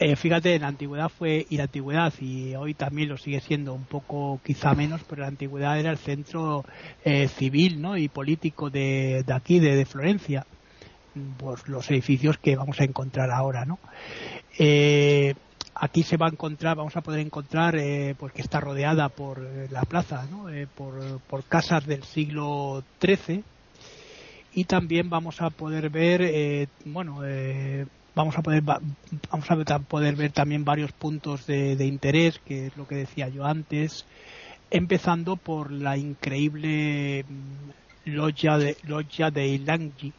Eh, 0.01 0.15
fíjate, 0.15 0.55
en 0.55 0.61
la 0.61 0.69
antigüedad 0.69 1.09
fue, 1.09 1.45
y 1.49 1.57
la 1.57 1.63
antigüedad, 1.63 2.13
y 2.21 2.55
hoy 2.55 2.73
también 2.73 3.09
lo 3.09 3.17
sigue 3.17 3.41
siendo 3.41 3.73
un 3.73 3.83
poco 3.83 4.39
quizá 4.45 4.73
menos, 4.73 5.01
pero 5.09 5.23
la 5.23 5.27
antigüedad 5.27 5.77
era 5.77 5.91
el 5.91 5.97
centro 5.97 6.63
eh, 7.03 7.27
civil 7.27 7.81
¿no? 7.81 7.97
y 7.97 8.07
político 8.07 8.69
de, 8.69 9.25
aquí, 9.33 9.59
de, 9.59 9.85
Florencia. 9.85 10.45
Pues 11.37 11.67
los 11.67 11.91
edificios 11.91 12.37
que 12.37 12.55
vamos 12.55 12.79
a 12.79 12.85
encontrar 12.85 13.29
ahora, 13.29 13.65
¿no? 13.65 13.77
Eh, 14.57 15.33
aquí 15.75 16.03
se 16.03 16.15
va 16.15 16.27
a 16.27 16.29
encontrar, 16.29 16.77
vamos 16.77 16.95
a 16.95 17.01
poder 17.01 17.19
encontrar, 17.19 17.75
pues 18.17 18.31
que 18.31 18.41
está 18.41 18.61
rodeada 18.61 19.09
por 19.09 19.41
la 19.69 19.81
plaza, 19.81 20.25
¿no? 20.31 20.45
por, 20.75 21.43
casas 21.43 21.85
del 21.85 22.03
siglo 22.03 22.83
XIII 23.01 23.43
y 24.53 24.63
también 24.63 25.09
vamos 25.09 25.41
a 25.41 25.49
poder 25.49 25.89
ver, 25.89 26.69
bueno, 26.85 27.21
vamos 28.19 28.37
a 28.37 28.41
poder 28.41 28.63
vamos 28.63 29.49
a 29.49 29.79
poder 29.79 30.15
ver 30.17 30.33
también 30.33 30.65
varios 30.65 30.91
puntos 30.91 31.47
de, 31.47 31.85
interés 31.85 32.39
que 32.45 32.67
es 32.67 32.75
lo 32.75 32.85
que 32.85 32.95
decía 32.95 33.29
yo 33.29 33.45
antes 33.45 34.05
empezando 34.71 35.37
por 35.37 35.71
la 35.71 35.95
increíble 35.95 37.23
Logia 38.03 38.57
de, 38.57 38.75
Logia 38.83 39.31
de 39.31 39.47
Ilangi, 39.47 40.11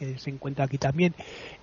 que 0.00 0.18
se 0.18 0.30
encuentra 0.30 0.64
aquí 0.64 0.78
también. 0.78 1.14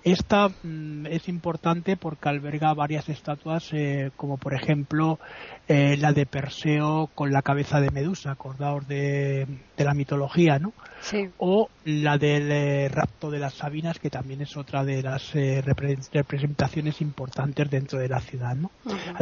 Esta 0.04 0.48
mm, 0.48 1.06
es 1.06 1.28
importante 1.28 1.96
porque 1.96 2.28
alberga 2.28 2.72
varias 2.72 3.08
estatuas, 3.08 3.68
eh, 3.72 4.12
como 4.16 4.36
por 4.36 4.54
ejemplo 4.54 5.18
eh, 5.66 5.96
la 5.96 6.12
de 6.12 6.24
Perseo 6.24 7.10
con 7.16 7.32
la 7.32 7.42
cabeza 7.42 7.80
de 7.80 7.90
Medusa, 7.90 8.30
acordaos 8.30 8.86
de, 8.86 9.46
la 9.76 9.92
mitología, 9.92 10.60
¿no? 10.60 10.72
Sí. 11.00 11.28
O 11.38 11.68
la 11.84 12.16
del 12.16 12.50
eh, 12.52 12.88
rapto 12.88 13.30
de 13.30 13.40
las 13.40 13.54
Sabinas, 13.54 13.98
que 13.98 14.08
también 14.08 14.40
es 14.40 14.56
otra 14.56 14.84
de 14.84 15.02
las 15.02 15.32
representaciones 15.34 17.00
importantes 17.00 17.68
dentro 17.68 17.98
de 17.98 18.08
la 18.08 18.20
ciudad, 18.20 18.54
¿no? 18.54 18.70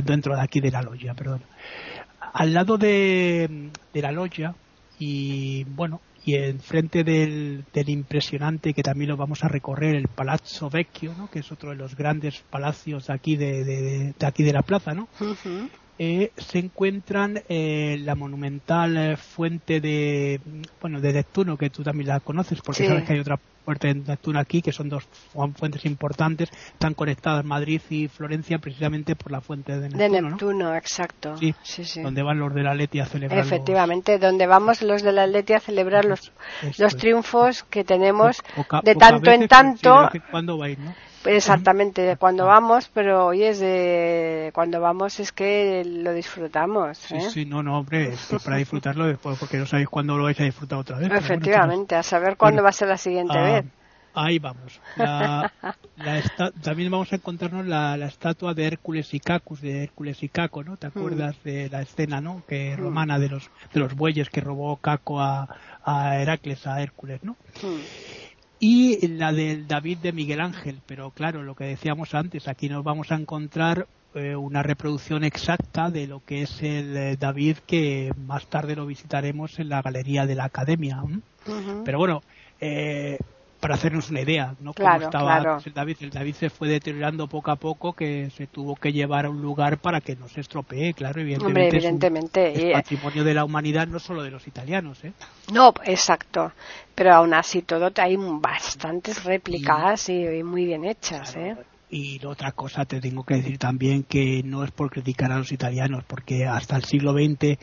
Dentro 0.04 0.36
de 0.36 0.42
aquí 0.42 0.60
de 0.60 0.70
la 0.70 0.82
logia, 0.82 1.14
perdón. 1.14 1.40
Al 2.34 2.52
lado 2.52 2.76
de, 2.76 3.70
de 3.94 4.02
la 4.02 4.12
logia, 4.12 4.54
y 4.98 5.64
bueno, 5.64 6.00
y 6.26 6.34
enfrente 6.34 7.04
del, 7.04 7.64
del 7.72 7.88
impresionante 7.88 8.74
que 8.74 8.82
también 8.82 9.10
lo 9.10 9.16
vamos 9.16 9.44
a 9.44 9.48
recorrer 9.48 9.94
el 9.94 10.08
Palazzo 10.08 10.68
Vecchio 10.68 11.14
¿no? 11.16 11.30
que 11.30 11.38
es 11.38 11.52
otro 11.52 11.70
de 11.70 11.76
los 11.76 11.96
grandes 11.96 12.42
palacios 12.50 13.06
de 13.06 13.14
aquí 13.14 13.36
de, 13.36 13.64
de, 13.64 14.26
aquí 14.26 14.42
de 14.42 14.52
la 14.52 14.62
plaza 14.62 14.92
no 14.92 15.08
eh, 15.98 16.32
se 16.36 16.58
encuentran 16.58 17.42
eh, 17.48 17.96
la 18.00 18.16
monumental 18.16 18.96
eh, 18.96 19.16
fuente 19.16 19.80
de 19.80 20.40
bueno 20.80 21.00
de 21.00 21.12
Neptuno 21.12 21.56
que 21.56 21.70
tú 21.70 21.84
también 21.84 22.08
la 22.08 22.18
conoces 22.18 22.60
porque 22.60 22.88
sabes 22.88 23.04
que 23.04 23.12
hay 23.12 23.20
otra 23.20 23.38
fuente 23.66 23.88
de 23.88 23.94
Neptuno 23.94 24.38
aquí 24.38 24.62
que 24.62 24.72
son 24.72 24.88
dos 24.88 25.08
fuentes 25.56 25.84
importantes 25.84 26.48
están 26.72 26.94
conectadas 26.94 27.44
Madrid 27.44 27.80
y 27.90 28.06
Florencia 28.06 28.58
precisamente 28.58 29.16
por 29.16 29.32
la 29.32 29.40
fuente 29.40 29.72
de 29.72 29.88
Neptuno, 29.88 30.02
de 30.04 30.22
Neptuno 30.22 30.74
exacto 30.76 31.36
sí, 31.36 31.54
sí, 31.62 32.00
donde 32.00 32.22
van 32.22 32.38
los 32.38 32.54
de 32.54 32.62
la 32.62 32.74
Leti 32.74 33.00
a 33.00 33.06
celebrar 33.06 33.40
efectivamente 33.40 34.18
donde 34.18 34.46
vamos 34.46 34.82
los 34.82 35.02
de 35.02 35.12
la 35.12 35.26
Leti 35.26 35.54
a 35.54 35.60
celebrar 35.60 36.04
los, 36.04 36.32
los 36.78 36.96
triunfos 36.96 37.64
que 37.64 37.82
tenemos 37.82 38.40
de 38.84 38.94
tanto 38.94 39.30
en 39.32 39.48
tanto 39.48 40.08
cuando 40.30 40.56
vais 40.58 40.78
¿no? 40.78 40.94
Exactamente, 41.26 42.16
cuando 42.16 42.46
vamos, 42.46 42.90
pero 42.92 43.26
oye, 43.26 43.48
es 43.48 43.58
de 43.58 44.50
cuando 44.54 44.80
vamos 44.80 45.18
es 45.20 45.32
que 45.32 45.82
lo 45.84 46.12
disfrutamos. 46.12 46.98
Sí, 46.98 47.16
¿eh? 47.16 47.30
sí, 47.30 47.44
no, 47.44 47.62
no, 47.62 47.78
hombre, 47.78 48.12
es 48.12 48.34
para 48.44 48.56
disfrutarlo 48.56 49.06
después, 49.06 49.38
porque 49.38 49.58
no 49.58 49.66
sabéis 49.66 49.88
cuándo 49.88 50.16
lo 50.16 50.24
vais 50.24 50.38
a 50.40 50.44
disfrutar 50.44 50.78
otra 50.78 50.98
vez. 50.98 51.10
Efectivamente, 51.10 51.94
a 51.94 52.02
saber 52.02 52.36
cuándo 52.36 52.62
va 52.62 52.70
a 52.70 52.72
ser 52.72 52.88
la 52.88 52.96
siguiente 52.96 53.36
ah, 53.36 53.42
vez. 53.42 53.55
Ahí 54.16 54.38
vamos. 54.38 54.80
también 56.62 56.90
vamos 56.90 57.12
a 57.12 57.16
encontrarnos 57.16 57.66
la, 57.66 57.94
estatua 58.06 58.54
de 58.54 58.66
Hércules 58.66 59.12
y 59.14 59.20
Cacus, 59.20 59.60
de 59.60 59.84
Hércules 59.84 60.22
y 60.22 60.28
Caco, 60.28 60.64
¿no? 60.64 60.76
¿Te 60.76 60.88
mm. 60.88 60.90
acuerdas 60.90 61.36
de 61.44 61.68
la 61.68 61.82
escena, 61.82 62.20
¿no? 62.20 62.42
Que 62.48 62.74
mm. 62.74 62.80
romana 62.80 63.18
de 63.18 63.28
los 63.28 63.50
de 63.72 63.80
los 63.80 63.94
bueyes 63.94 64.30
que 64.30 64.40
robó 64.40 64.76
Caco 64.78 65.20
a, 65.20 65.48
a 65.84 66.18
Heracles, 66.18 66.66
a 66.66 66.82
Hércules, 66.82 67.22
¿no? 67.22 67.36
Mm 67.62 67.76
y 68.58 69.06
la 69.08 69.32
del 69.32 69.66
David 69.66 69.98
de 69.98 70.12
Miguel 70.12 70.40
Ángel. 70.40 70.80
Pero 70.86 71.10
claro, 71.10 71.42
lo 71.42 71.54
que 71.54 71.64
decíamos 71.64 72.14
antes, 72.14 72.48
aquí 72.48 72.68
nos 72.68 72.84
vamos 72.84 73.12
a 73.12 73.16
encontrar 73.16 73.86
eh, 74.14 74.34
una 74.34 74.62
reproducción 74.62 75.24
exacta 75.24 75.90
de 75.90 76.06
lo 76.06 76.24
que 76.24 76.42
es 76.42 76.62
el 76.62 76.96
eh, 76.96 77.16
David 77.18 77.58
que 77.66 78.12
más 78.16 78.46
tarde 78.46 78.76
lo 78.76 78.86
visitaremos 78.86 79.58
en 79.58 79.68
la 79.68 79.82
galería 79.82 80.26
de 80.26 80.34
la 80.34 80.44
Academia. 80.44 81.02
Pero 81.84 81.98
bueno, 81.98 82.22
eh, 82.60 83.18
para 83.66 83.74
hacernos 83.74 84.10
una 84.10 84.20
idea, 84.20 84.54
¿no? 84.60 84.72
Claro, 84.72 85.06
estaba 85.06 85.58
el 85.64 85.74
David. 85.74 85.96
El 86.02 86.10
David 86.10 86.34
se 86.36 86.50
fue 86.50 86.68
deteriorando 86.68 87.26
poco 87.26 87.50
a 87.50 87.56
poco, 87.56 87.94
que 87.94 88.30
se 88.30 88.46
tuvo 88.46 88.76
que 88.76 88.92
llevar 88.92 89.26
a 89.26 89.30
un 89.30 89.42
lugar 89.42 89.78
para 89.78 90.00
que 90.00 90.14
no 90.14 90.28
se 90.28 90.40
estropee, 90.40 90.94
claro, 90.94 91.20
evidentemente. 91.20 91.76
evidentemente. 91.76 92.70
Es, 92.70 92.72
patrimonio 92.74 93.24
de 93.24 93.34
la 93.34 93.44
humanidad, 93.44 93.88
no 93.88 93.98
solo 93.98 94.22
de 94.22 94.30
los 94.30 94.46
italianos, 94.46 95.02
¿eh? 95.02 95.12
No, 95.52 95.74
exacto. 95.82 96.52
Pero 96.94 97.12
aún 97.12 97.34
así 97.34 97.62
todo 97.62 97.90
hay 97.96 98.16
bastantes 98.16 99.24
réplicas 99.24 100.08
y, 100.10 100.44
muy 100.44 100.64
bien 100.64 100.84
hechas, 100.84 101.34
¿eh? 101.34 101.56
Y 101.88 102.24
otra 102.26 102.50
cosa 102.50 102.84
te 102.84 103.00
tengo 103.00 103.24
que 103.24 103.36
decir 103.36 103.58
también 103.58 104.02
que 104.02 104.42
no 104.44 104.64
es 104.64 104.72
por 104.72 104.90
criticar 104.90 105.30
a 105.30 105.38
los 105.38 105.52
italianos, 105.52 106.02
porque 106.04 106.44
hasta 106.44 106.76
el 106.76 106.84
siglo 106.84 107.12
XX 107.12 107.58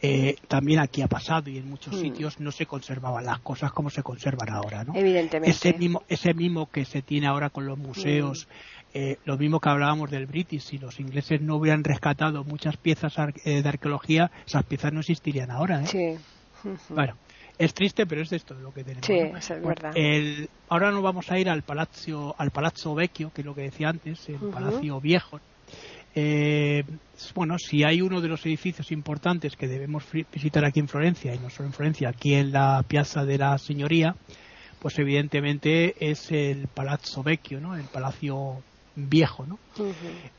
eh, 0.00 0.36
también 0.48 0.80
aquí 0.80 1.02
ha 1.02 1.08
pasado 1.08 1.50
y 1.50 1.58
en 1.58 1.68
muchos 1.68 1.94
hmm. 1.94 2.00
sitios 2.00 2.40
no 2.40 2.52
se 2.52 2.64
conservaban 2.64 3.26
las 3.26 3.40
cosas 3.40 3.72
como 3.72 3.90
se 3.90 4.02
conservan 4.02 4.50
ahora, 4.50 4.84
¿no? 4.84 4.94
Evidentemente. 4.94 5.50
Ese 5.50 5.76
mismo, 5.76 6.02
ese 6.08 6.32
mismo 6.32 6.70
que 6.70 6.84
se 6.84 7.02
tiene 7.02 7.26
ahora 7.26 7.50
con 7.50 7.66
los 7.66 7.76
museos, 7.76 8.46
hmm. 8.46 8.98
eh, 8.98 9.18
lo 9.26 9.36
mismo 9.36 9.60
que 9.60 9.68
hablábamos 9.68 10.10
del 10.10 10.26
British, 10.26 10.62
si 10.62 10.78
los 10.78 10.98
ingleses 10.98 11.42
no 11.42 11.56
hubieran 11.56 11.84
rescatado 11.84 12.44
muchas 12.44 12.78
piezas 12.78 13.14
eh, 13.44 13.62
de 13.62 13.68
arqueología, 13.68 14.30
esas 14.46 14.64
piezas 14.64 14.92
no 14.92 15.00
existirían 15.00 15.50
ahora, 15.50 15.82
¿eh? 15.82 15.86
Sí. 15.86 16.16
Bueno, 16.88 17.14
es 17.58 17.74
triste, 17.74 18.06
pero 18.06 18.22
es 18.22 18.32
esto 18.32 18.54
lo 18.54 18.72
que 18.72 18.84
tenemos. 18.84 19.06
Sí, 19.06 19.14
es 19.14 19.62
verdad. 19.62 19.94
ahora 20.68 20.90
nos 20.90 21.02
vamos 21.02 21.30
a 21.30 21.38
ir 21.38 21.48
al 21.48 21.62
Palazzo, 21.62 22.34
al 22.38 22.50
Palazzo 22.50 22.94
Vecchio, 22.94 23.32
que 23.32 23.40
es 23.40 23.46
lo 23.46 23.54
que 23.54 23.62
decía 23.62 23.88
antes, 23.88 24.28
el 24.28 24.36
Palacio 24.50 25.00
Viejo. 25.00 25.40
Eh, 26.14 26.82
bueno, 27.34 27.58
si 27.58 27.84
hay 27.84 28.00
uno 28.00 28.22
de 28.22 28.28
los 28.28 28.44
edificios 28.46 28.90
importantes 28.90 29.54
que 29.54 29.68
debemos 29.68 30.04
visitar 30.32 30.64
aquí 30.64 30.80
en 30.80 30.88
Florencia, 30.88 31.34
y 31.34 31.38
no 31.38 31.50
solo 31.50 31.68
en 31.68 31.74
Florencia, 31.74 32.08
aquí 32.08 32.34
en 32.34 32.52
la 32.52 32.82
Piazza 32.88 33.24
de 33.24 33.38
la 33.38 33.58
Señoría, 33.58 34.16
pues 34.78 34.98
evidentemente 34.98 35.94
es 35.98 36.30
el 36.32 36.68
Palazzo 36.68 37.22
Vecchio, 37.22 37.60
¿no? 37.60 37.76
El 37.76 37.84
Palacio 37.84 38.62
viejo, 38.96 39.44
¿no? 39.46 39.58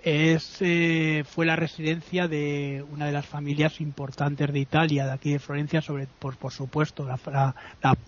es, 0.04 0.58
eh, 0.62 1.24
fue 1.26 1.46
la 1.46 1.56
residencia 1.56 2.28
de 2.28 2.84
una 2.92 3.06
de 3.06 3.12
las 3.12 3.26
familias 3.26 3.80
importantes 3.80 4.52
de 4.52 4.60
Italia, 4.60 5.06
de 5.06 5.12
aquí 5.12 5.32
de 5.32 5.40
Florencia, 5.40 5.80
sobre 5.80 6.08
por, 6.08 6.38
por 6.38 6.52
supuesto 6.52 7.06
la, 7.06 7.56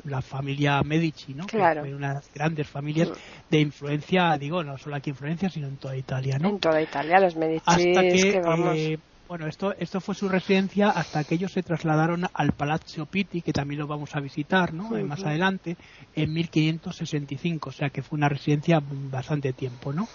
la, 0.04 0.22
familia 0.22 0.82
Medici, 0.82 1.36
¿no? 1.36 1.46
Claro. 1.46 1.84
Que 1.84 1.90
fue 1.90 1.96
una 1.96 2.10
de 2.10 2.14
las 2.16 2.34
grandes 2.34 2.68
familias 2.68 3.12
de 3.50 3.60
influencia, 3.60 4.36
digo, 4.38 4.64
no 4.64 4.78
solo 4.80 4.96
aquí 4.96 5.12
en 5.12 5.16
Florencia, 5.16 5.50
sino 5.50 5.68
en 5.68 5.78
toda 5.78 5.96
Italia, 5.96 6.40
¿no? 6.40 6.50
En 6.50 6.60
toda 6.60 6.82
Italia, 6.82 7.20
los 7.20 7.36
Medici. 7.36 7.64
Hasta 7.66 8.02
que, 8.02 8.94
eh, 8.94 9.00
bueno, 9.30 9.46
esto, 9.46 9.76
esto 9.78 10.02
fue 10.02 10.16
su 10.16 10.28
residencia 10.28 10.90
hasta 10.90 11.24
que 11.24 11.36
ellos 11.36 11.52
se 11.52 11.62
trasladaron 11.62 12.26
al 12.34 12.52
Palazzo 12.54 13.06
Pitti, 13.06 13.44
que 13.44 13.54
también 13.54 13.80
lo 13.80 13.86
vamos 13.86 14.16
a 14.16 14.20
visitar 14.20 14.74
¿no? 14.74 14.90
más 15.06 15.24
adelante, 15.24 15.78
en 16.16 16.34
1565, 16.34 17.70
o 17.70 17.72
sea 17.72 17.92
que 17.92 18.02
fue 18.02 18.18
una 18.18 18.28
residencia 18.28 18.82
bastante 18.82 19.54
tiempo. 19.54 19.94
¿no? 19.94 20.08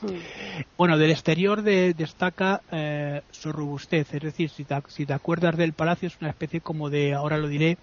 Bueno, 0.76 0.98
del 0.98 1.12
exterior 1.12 1.62
destaca 1.62 2.62
eh, 2.72 3.22
su 3.30 3.52
robustez, 3.52 4.12
es 4.14 4.20
decir, 4.20 4.50
si 4.50 4.64
te, 4.64 4.74
si 4.88 5.06
te 5.06 5.12
acuerdas 5.12 5.56
del 5.56 5.74
palacio 5.74 6.08
es 6.08 6.16
una 6.20 6.30
especie 6.30 6.60
como 6.60 6.90
de, 6.90 7.14
ahora 7.14 7.38
lo 7.38 7.46
diré, 7.46 7.78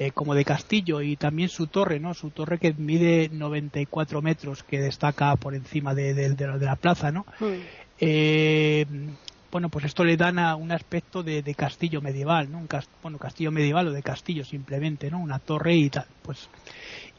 eh, 0.00 0.10
como 0.10 0.34
de 0.34 0.44
castillo 0.44 1.00
y 1.00 1.14
también 1.14 1.48
su 1.48 1.68
torre, 1.68 2.00
¿no? 2.00 2.12
Su 2.12 2.30
torre 2.30 2.58
que 2.58 2.74
mide 2.76 3.28
94 3.32 4.20
metros, 4.20 4.64
que 4.64 4.80
destaca 4.80 5.36
por 5.36 5.54
encima 5.54 5.94
de, 5.94 6.12
de, 6.12 6.58
la 6.58 6.74
plaza, 6.74 7.12
¿no? 7.12 7.24
Eh, 8.00 8.84
bueno, 9.52 9.68
pues 9.68 9.84
esto 9.84 10.02
le 10.02 10.16
dan 10.16 10.38
a 10.38 10.56
un 10.56 10.72
aspecto 10.72 11.22
de, 11.22 11.42
castillo 11.54 12.00
medieval, 12.00 12.50
¿no? 12.50 12.58
Un 12.58 12.68
bueno, 13.02 13.18
castillo 13.18 13.52
medieval 13.52 13.88
o 13.88 13.92
de 13.92 14.02
castillo 14.02 14.44
simplemente, 14.44 15.10
¿no? 15.10 15.20
Una 15.20 15.38
torre 15.38 15.76
y 15.76 15.90
tal, 15.90 16.06
pues. 16.22 16.48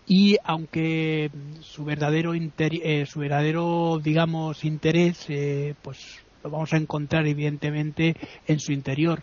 Y 0.08 0.38
aunque 0.44 1.30
su 1.62 1.86
verdadero 1.86 2.34
eh, 2.34 3.06
su 3.06 3.20
verdadero, 3.20 4.00
digamos, 4.04 4.66
interés, 4.66 5.26
eh, 5.30 5.76
pues 5.84 6.24
lo 6.44 6.50
vamos 6.50 6.74
a 6.74 6.78
encontrar 6.78 7.28
evidentemente 7.28 8.16
en 8.48 8.60
su 8.60 8.74
interior. 8.74 9.22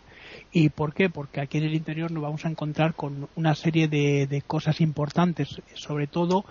¿Y 0.53 0.69
por 0.69 0.93
qué? 0.93 1.09
Porque 1.09 1.41
aquí 1.41 1.57
en 1.57 1.65
el 1.65 1.75
interior 1.75 2.11
nos 2.11 2.23
vamos 2.23 2.45
a 2.45 2.49
encontrar 2.49 2.95
con 2.95 3.27
una 3.35 3.55
serie 3.55 3.89
de, 3.89 4.25
de 4.25 4.41
cosas 4.41 4.79
importantes, 4.79 5.61
sobre 5.75 6.07
todo 6.07 6.45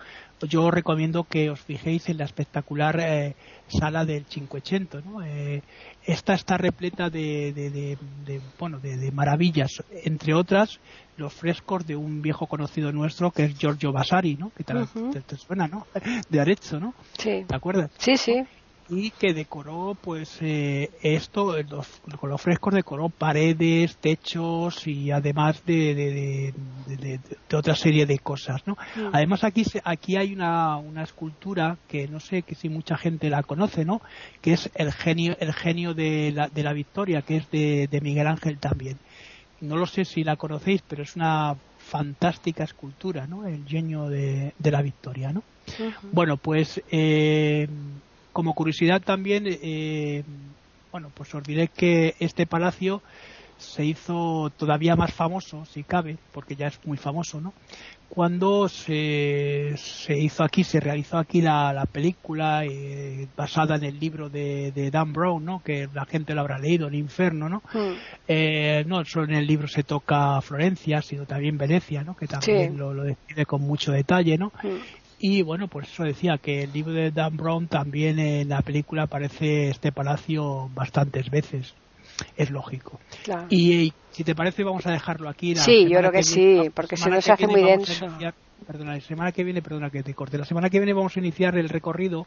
yo 0.49 0.65
os 0.65 0.75
recomiendo 0.75 1.25
que 1.25 1.51
os 1.51 1.61
fijéis 1.61 2.09
en 2.09 2.19
la 2.19 2.25
espectacular 2.25 2.99
eh, 3.01 3.35
sala 3.69 4.05
del 4.05 4.25
Cinquecento. 4.25 5.01
¿no? 5.01 5.23
Eh, 5.23 5.63
esta 6.05 6.35
está 6.35 6.57
repleta 6.57 7.11
de, 7.11 7.53
de, 7.53 8.41
bueno, 8.59 8.79
de, 8.79 9.11
maravillas, 9.13 9.83
entre 10.05 10.35
otras 10.35 10.81
los 11.17 11.33
frescos 11.35 11.87
de 11.87 11.97
un 11.97 12.23
viejo 12.23 12.47
conocido 12.47 12.93
nuestro 12.93 13.31
que 13.31 13.45
es 13.45 13.59
Giorgio 13.59 13.93
Vasari, 13.93 14.37
¿no? 14.37 14.51
que 14.57 14.65
te, 14.65 15.37
suena, 15.37 15.69
¿no? 15.69 15.87
De 16.31 16.41
Arezzo, 16.41 16.81
¿no? 16.81 16.95
Sí. 17.19 17.45
¿Te 17.47 17.55
acuerdas? 17.55 17.91
Sí, 17.99 18.17
sí 18.17 18.43
y 18.91 19.11
que 19.11 19.33
decoró 19.33 19.97
pues 20.01 20.39
eh, 20.41 20.91
esto 21.03 21.55
con 22.19 22.31
los 22.31 22.41
frescos 22.41 22.75
decoró 22.75 23.09
paredes 23.09 23.97
techos 23.97 24.87
y 24.87 25.11
además 25.13 25.65
de, 25.65 25.95
de, 25.95 26.55
de, 26.97 27.57
otra 27.57 27.77
serie 27.77 28.05
de 28.05 28.19
cosas 28.19 28.67
no 28.67 28.77
además 29.13 29.45
aquí 29.45 29.65
aquí 29.85 30.17
hay 30.17 30.33
una, 30.33 30.77
una 30.77 31.05
escultura 31.05 31.79
que 31.89 32.09
no 32.09 32.19
sé 32.19 32.43
que 32.43 32.55
si 32.55 32.69
mucha 32.69 32.97
gente 32.97 33.31
la 33.31 33.43
conoce 33.43 33.85
no 33.85 34.03
que 34.41 34.55
es 34.55 34.71
el 34.75 34.93
genio 34.93 35.37
el 35.39 35.53
genio 35.53 35.95
de 35.95 36.33
la, 36.35 36.49
de 36.49 36.63
la 36.63 36.73
victoria 36.73 37.23
que 37.23 37.37
es 37.37 37.51
de, 37.51 38.01
Miguel 38.03 38.27
Ángel 38.27 38.59
también. 38.59 38.99
No 39.61 39.77
lo 39.77 39.87
sé 39.87 40.05
si 40.05 40.25
la 40.25 40.37
conocéis 40.37 40.83
pero 40.89 41.03
es 41.03 41.17
una 41.17 41.55
fantástica 41.79 42.65
escultura 42.65 43.27
no 43.27 43.47
el 43.47 43.67
genio 43.67 44.09
de, 44.09 44.53
la 44.59 44.83
victoria 44.83 45.33
no 45.33 45.43
bueno 46.13 46.37
pues 46.39 46.83
eh, 46.91 47.69
como 48.33 48.55
curiosidad 48.55 49.03
también, 49.03 49.45
eh, 49.47 50.23
bueno, 50.93 51.11
pues 51.15 51.35
os 51.35 51.43
diré 51.43 51.69
que 51.69 52.15
este 52.19 52.47
palacio 52.47 53.03
se 53.61 53.85
hizo 53.85 54.51
todavía 54.57 54.97
más 54.97 55.13
famoso, 55.13 55.65
si 55.67 55.85
cabe, 55.85 56.17
porque 56.33 56.57
ya 56.57 56.69
es 56.69 56.81
muy 56.85 56.97
famoso, 56.97 57.41
¿no? 57.41 57.53
Cuando 58.09 58.69
se, 58.69 59.75
se 59.77 60.19
hizo 60.19 60.43
aquí, 60.43 60.65
se 60.65 60.81
realizó 60.81 61.19
aquí 61.19 61.43
la, 61.43 61.73
la 61.73 61.87
película 61.87 62.65
eh, 62.65 63.29
basada 63.37 63.77
en 63.77 63.85
el 63.85 64.01
libro 64.01 64.29
de, 64.29 64.73
de, 64.73 64.91
Dan 64.91 65.13
Brown, 65.13 65.45
¿no? 65.45 65.63
Que 65.63 65.89
la 65.95 66.07
gente 66.07 66.35
lo 66.35 66.41
habrá 66.41 66.59
leído, 66.59 66.89
El 66.89 66.97
Inferno, 66.97 67.49
¿no? 67.49 67.63
Mm. 67.73 67.95
Eh, 68.27 68.85
no 68.89 69.05
solo 69.05 69.27
en 69.27 69.35
el 69.35 69.47
libro 69.47 69.69
se 69.69 69.85
toca 69.85 70.41
Florencia, 70.41 71.03
sino 71.03 71.25
también 71.25 71.57
Venecia, 71.57 72.03
¿no? 72.03 72.17
Que 72.17 72.27
también 72.27 72.77
lo, 72.77 72.93
lo 72.93 73.05
describe 73.05 73.47
con 73.47 73.63
mucho 73.63 73.93
detalle, 73.93 74.37
¿no? 74.39 74.53
Mm. 74.61 75.00
Y 75.23 75.43
bueno, 75.43 75.69
por 75.69 75.85
eso 75.85 76.03
decía 76.03 76.39
que 76.39 76.63
el 76.63 76.73
libro 76.73 76.95
de 76.95 77.11
Dan 77.11 77.37
Brown 77.37 77.69
también 77.69 78.19
en 78.19 78.49
la 78.49 78.63
película 78.63 79.03
aparece 79.03 79.69
este 79.69 79.93
palacio 79.93 80.71
bastantes 80.75 81.29
veces. 81.31 81.75
Es 82.39 82.51
lógico. 82.51 82.99
Y, 83.51 83.93
si 84.13 84.25
te 84.25 84.35
parece, 84.35 84.65
vamos 84.65 84.87
a 84.87 84.93
dejarlo 84.93 85.29
aquí. 85.29 85.55
sí, 85.57 85.89
yo 85.91 85.99
creo 85.99 86.11
que, 86.11 86.23
sí, 86.23 86.71
porque 86.75 86.97
si 86.97 87.11
no 87.11 87.21
se 87.21 87.33
hace 87.33 87.47
muy 87.47 87.63
denso 87.63 88.09
perdona, 88.67 88.95
la 88.95 89.01
semana 89.01 89.33
que 89.33 89.45
viene, 89.45 89.63
perdona 89.63 89.91
que 89.91 90.03
te 90.03 90.15
corte, 90.15 90.39
la 90.39 90.45
semana 90.45 90.71
que 90.71 90.79
viene 90.79 90.93
vamos 90.93 91.17
a 91.17 91.21
iniciar 91.21 91.57
el 91.57 91.69
recorrido 91.69 92.27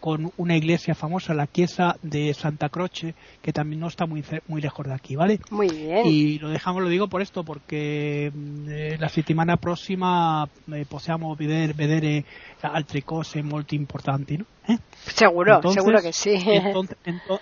con 0.00 0.32
una 0.36 0.56
iglesia 0.56 0.94
famosa, 0.94 1.34
la 1.34 1.46
Chiesa 1.46 1.96
de 2.02 2.34
Santa 2.34 2.68
Croce, 2.68 3.14
que 3.42 3.52
también 3.52 3.80
no 3.80 3.88
está 3.88 4.06
muy 4.06 4.24
muy 4.48 4.60
lejos 4.60 4.86
de 4.86 4.94
aquí, 4.94 5.16
¿vale? 5.16 5.40
Muy 5.50 5.68
bien. 5.68 6.06
Y 6.06 6.38
lo 6.38 6.48
dejamos, 6.50 6.82
lo 6.82 6.88
digo 6.88 7.08
por 7.08 7.22
esto, 7.22 7.44
porque 7.44 8.30
mm, 8.34 8.68
eh, 8.68 8.96
la 8.98 9.08
semana 9.08 9.56
próxima 9.56 10.48
eh, 10.72 10.84
possiamo 10.88 11.34
vedere, 11.36 11.72
vedere 11.72 12.24
altre 12.62 13.02
cose 13.02 13.42
molto 13.42 13.74
importanti, 13.74 14.38
¿no? 14.38 14.46
¿Eh? 14.68 14.78
Seguro, 15.06 15.60
seguro 15.72 16.00
que 16.00 16.12
sí. 16.12 16.34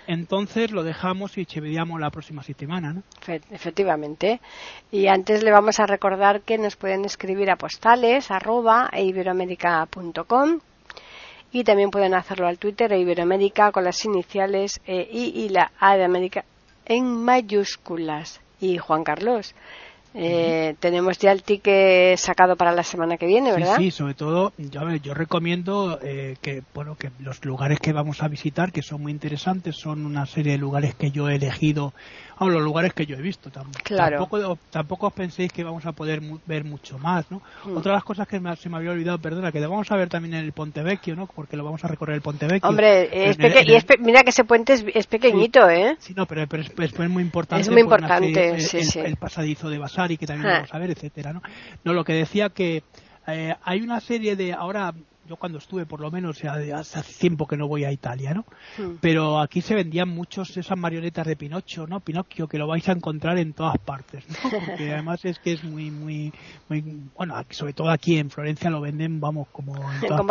Entonces, 0.07 0.71
lo 0.71 0.83
dejamos 0.83 1.37
y 1.37 1.45
vediamo 1.59 1.97
la 1.97 2.09
próxima 2.09 2.43
semana, 2.43 2.93
¿no? 2.93 3.03
Efectivamente. 3.51 4.41
Y 4.91 5.07
antes 5.07 5.43
le 5.43 5.51
vamos 5.51 5.79
a 5.79 5.85
recordar 5.85 6.41
que 6.41 6.57
nos 6.57 6.75
pueden 6.75 7.05
escribir 7.05 7.49
a 7.49 7.55
postales 7.55 8.31
arroba 8.31 8.89
iberoamérica.com 8.93 10.59
y 11.51 11.63
también 11.63 11.91
pueden 11.91 12.15
hacerlo 12.15 12.47
al 12.47 12.57
Twitter 12.57 12.91
e 12.91 12.99
Iberoamérica 12.99 13.71
con 13.71 13.83
las 13.83 14.03
iniciales 14.05 14.81
e, 14.87 15.07
I 15.11 15.45
y 15.45 15.49
la 15.49 15.71
A 15.79 15.95
de 15.95 16.03
América 16.03 16.45
en 16.85 17.05
mayúsculas. 17.23 18.41
Y 18.59 18.77
Juan 18.77 19.03
Carlos, 19.03 19.53
eh, 20.13 20.75
tenemos 20.79 21.17
ya 21.17 21.31
el 21.31 21.43
ticket 21.43 22.17
sacado 22.17 22.55
para 22.55 22.71
la 22.71 22.83
semana 22.83 23.17
que 23.17 23.25
viene, 23.25 23.51
¿verdad? 23.51 23.77
Sí, 23.77 23.91
sobre 23.91 24.13
todo, 24.13 24.53
yo, 24.57 24.81
yo 24.95 25.13
recomiendo 25.13 25.99
eh, 26.03 26.35
que, 26.41 26.61
bueno, 26.73 26.95
que 26.95 27.11
los 27.19 27.43
lugares 27.45 27.79
que 27.79 27.93
vamos 27.93 28.21
a 28.21 28.27
visitar, 28.27 28.71
que 28.71 28.81
son 28.81 29.01
muy 29.01 29.11
interesantes, 29.11 29.75
son 29.75 30.05
una 30.05 30.25
serie 30.25 30.53
de 30.53 30.57
lugares 30.57 30.95
que 30.95 31.11
yo 31.11 31.29
he 31.29 31.35
elegido, 31.35 31.93
a 32.37 32.45
los 32.45 32.61
lugares 32.61 32.93
que 32.93 33.05
yo 33.05 33.15
he 33.15 33.21
visto. 33.21 33.49
Tampoco, 33.49 34.57
tampoco 34.69 35.07
os 35.07 35.13
penséis 35.13 35.51
que 35.51 35.63
vamos 35.63 35.85
a 35.85 35.91
poder 35.91 36.21
ver 36.45 36.63
mucho 36.63 36.97
más, 36.97 37.29
¿no? 37.31 37.41
Mm. 37.65 37.77
Otra 37.77 37.91
de 37.91 37.97
las 37.97 38.03
cosas 38.03 38.27
que 38.27 38.41
se 38.57 38.69
me 38.69 38.77
había 38.77 38.91
olvidado, 38.91 39.19
perdona, 39.19 39.51
que 39.51 39.59
vamos 39.65 39.91
a 39.91 39.95
ver 39.95 40.09
también 40.09 40.35
en 40.35 40.45
el 40.45 40.51
Ponte 40.51 40.81
Vecchio, 40.83 41.15
¿no? 41.15 41.27
Porque 41.27 41.55
lo 41.55 41.63
vamos 41.63 41.83
a 41.83 41.87
recorrer 41.87 42.15
el 42.15 42.21
Ponte 42.21 42.47
Vecchio. 42.47 42.69
Hombre, 42.69 43.29
es 43.29 43.37
mira 43.99 44.23
que 44.23 44.29
ese 44.29 44.43
puente 44.43 44.73
es, 44.73 45.07
pequeñito, 45.07 45.69
¿eh? 45.69 45.95
Sí, 45.99 46.13
no, 46.15 46.25
pero, 46.25 46.43
es, 46.43 47.09
muy 47.09 47.23
importante. 47.23 47.61
Es 47.61 47.69
muy 47.69 47.81
importante, 47.81 48.59
sí, 48.59 48.77
el, 48.77 48.83
sí. 48.85 48.99
el, 48.99 49.15
pasadizo 49.15 49.69
de 49.69 49.77
Basar 49.77 50.02
y 50.11 50.17
que 50.17 50.27
también 50.27 50.51
vamos 50.51 50.73
a 50.73 50.79
ver, 50.79 50.91
etcétera, 50.91 51.33
¿no? 51.33 51.41
No, 51.83 51.93
lo 51.93 52.03
que 52.03 52.13
decía 52.13 52.49
que 52.49 52.83
eh, 53.27 53.55
hay 53.63 53.81
una 53.81 53.99
serie 53.99 54.35
de 54.35 54.53
ahora 54.53 54.93
yo 55.27 55.37
cuando 55.37 55.57
estuve 55.57 55.85
por 55.85 56.01
lo 56.01 56.11
menos 56.11 56.43
hace 56.43 57.01
tiempo 57.19 57.47
que 57.47 57.55
no 57.55 57.67
voy 57.67 57.85
a 57.85 57.91
Italia, 57.91 58.33
¿no? 58.33 58.45
Hmm. 58.77 58.97
Pero 58.99 59.39
aquí 59.39 59.61
se 59.61 59.75
vendían 59.75 60.09
muchos 60.09 60.55
esas 60.57 60.77
marionetas 60.77 61.25
de 61.25 61.35
Pinocho, 61.35 61.87
¿no? 61.87 61.99
Pinocchio 62.01 62.47
que 62.47 62.57
lo 62.57 62.67
vais 62.67 62.87
a 62.89 62.91
encontrar 62.91 63.37
en 63.37 63.53
todas 63.53 63.77
partes, 63.77 64.25
¿no? 64.29 64.49
Porque 64.49 64.91
además 64.91 65.23
es 65.23 65.39
que 65.39 65.53
es 65.53 65.63
muy 65.63 65.91
muy 65.91 66.33
muy 66.69 66.83
bueno, 67.15 67.35
sobre 67.49 67.73
todo 67.73 67.89
aquí 67.89 68.17
en 68.17 68.29
Florencia 68.29 68.69
lo 68.69 68.81
venden, 68.81 69.19
vamos, 69.19 69.47
como 69.51 69.75
en 69.75 70.01
todas 70.01 70.25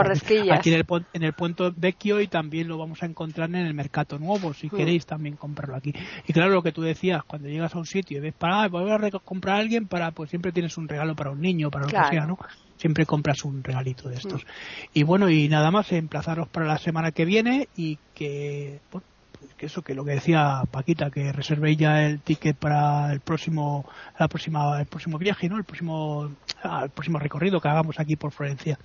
Aquí 0.53 0.73
en 0.73 0.81
el 0.81 1.05
en 1.15 1.23
el 1.23 1.33
Puente 1.33 1.73
Vecchio 1.77 2.21
y 2.21 2.29
también 2.29 2.69
lo 2.69 2.77
vamos 2.77 3.03
a 3.03 3.07
encontrar 3.07 3.49
en 3.49 3.57
el 3.57 3.75
Mercado 3.75 4.19
Nuevo, 4.19 4.53
si 4.53 4.67
hmm. 4.67 4.77
queréis 4.77 5.07
también 5.07 5.37
comprarlo 5.37 5.77
aquí. 5.77 5.95
Y 6.27 6.33
claro, 6.33 6.53
lo 6.53 6.63
que 6.63 6.73
tú 6.73 6.83
decías, 6.83 7.23
cuando 7.25 7.49
llegas 7.49 7.75
a 7.75 7.79
un 7.79 7.87
sitio 7.87 8.19
y 8.19 8.21
ves 8.21 8.35
para, 8.35 8.63
ah, 8.65 8.69
voy 8.69 8.91
a 8.91 9.11
comprar 9.25 9.57
a 9.57 9.61
alguien 9.61 9.87
para 9.87 10.11
pues 10.11 10.31
siempre 10.31 10.53
tienes 10.53 10.77
un 10.77 10.89
regalo 10.89 11.15
para 11.15 11.31
un 11.31 11.41
niño, 11.41 11.71
para 11.71 11.87
lo 11.87 11.91
que 11.91 12.09
sea, 12.11 12.27
¿no? 12.27 12.39
Siempre 12.83 13.07
compras 13.07 13.45
un 13.45 13.63
regalito 13.63 14.09
de 14.09 14.17
estos. 14.17 14.45
Mm. 14.45 14.49
Y 14.93 15.03
bueno, 15.05 15.31
y 15.31 15.49
nada 15.49 15.71
más, 15.71 15.93
emplazaros 15.93 16.49
para 16.49 16.67
la 16.67 16.79
semana 16.79 17.13
que 17.13 17.25
viene 17.25 17.69
y 17.77 17.97
que, 18.13 18.81
bueno, 18.91 19.07
pues 19.39 19.55
que 19.55 19.67
eso, 19.67 19.83
que 19.83 19.95
lo 19.95 20.05
que 20.05 20.13
decía 20.13 20.63
Paquita, 20.69 21.11
que 21.11 21.33
reservéis 21.33 21.79
ya 21.79 22.05
el 22.05 22.21
ticket 22.21 22.57
para 22.57 23.13
el 23.13 23.21
próximo, 23.21 23.87
la 24.19 24.27
próxima, 24.27 24.81
el 24.81 24.87
próximo 24.87 25.17
viaje, 25.17 25.49
¿no? 25.49 25.59
El 25.59 25.65
próximo, 25.65 26.29
ah, 26.65 26.81
el 26.83 26.91
próximo 26.91 27.21
recorrido 27.21 27.61
que 27.61 27.69
hagamos 27.69 28.01
aquí 28.01 28.17
por 28.17 28.33
Florencia. 28.33 28.77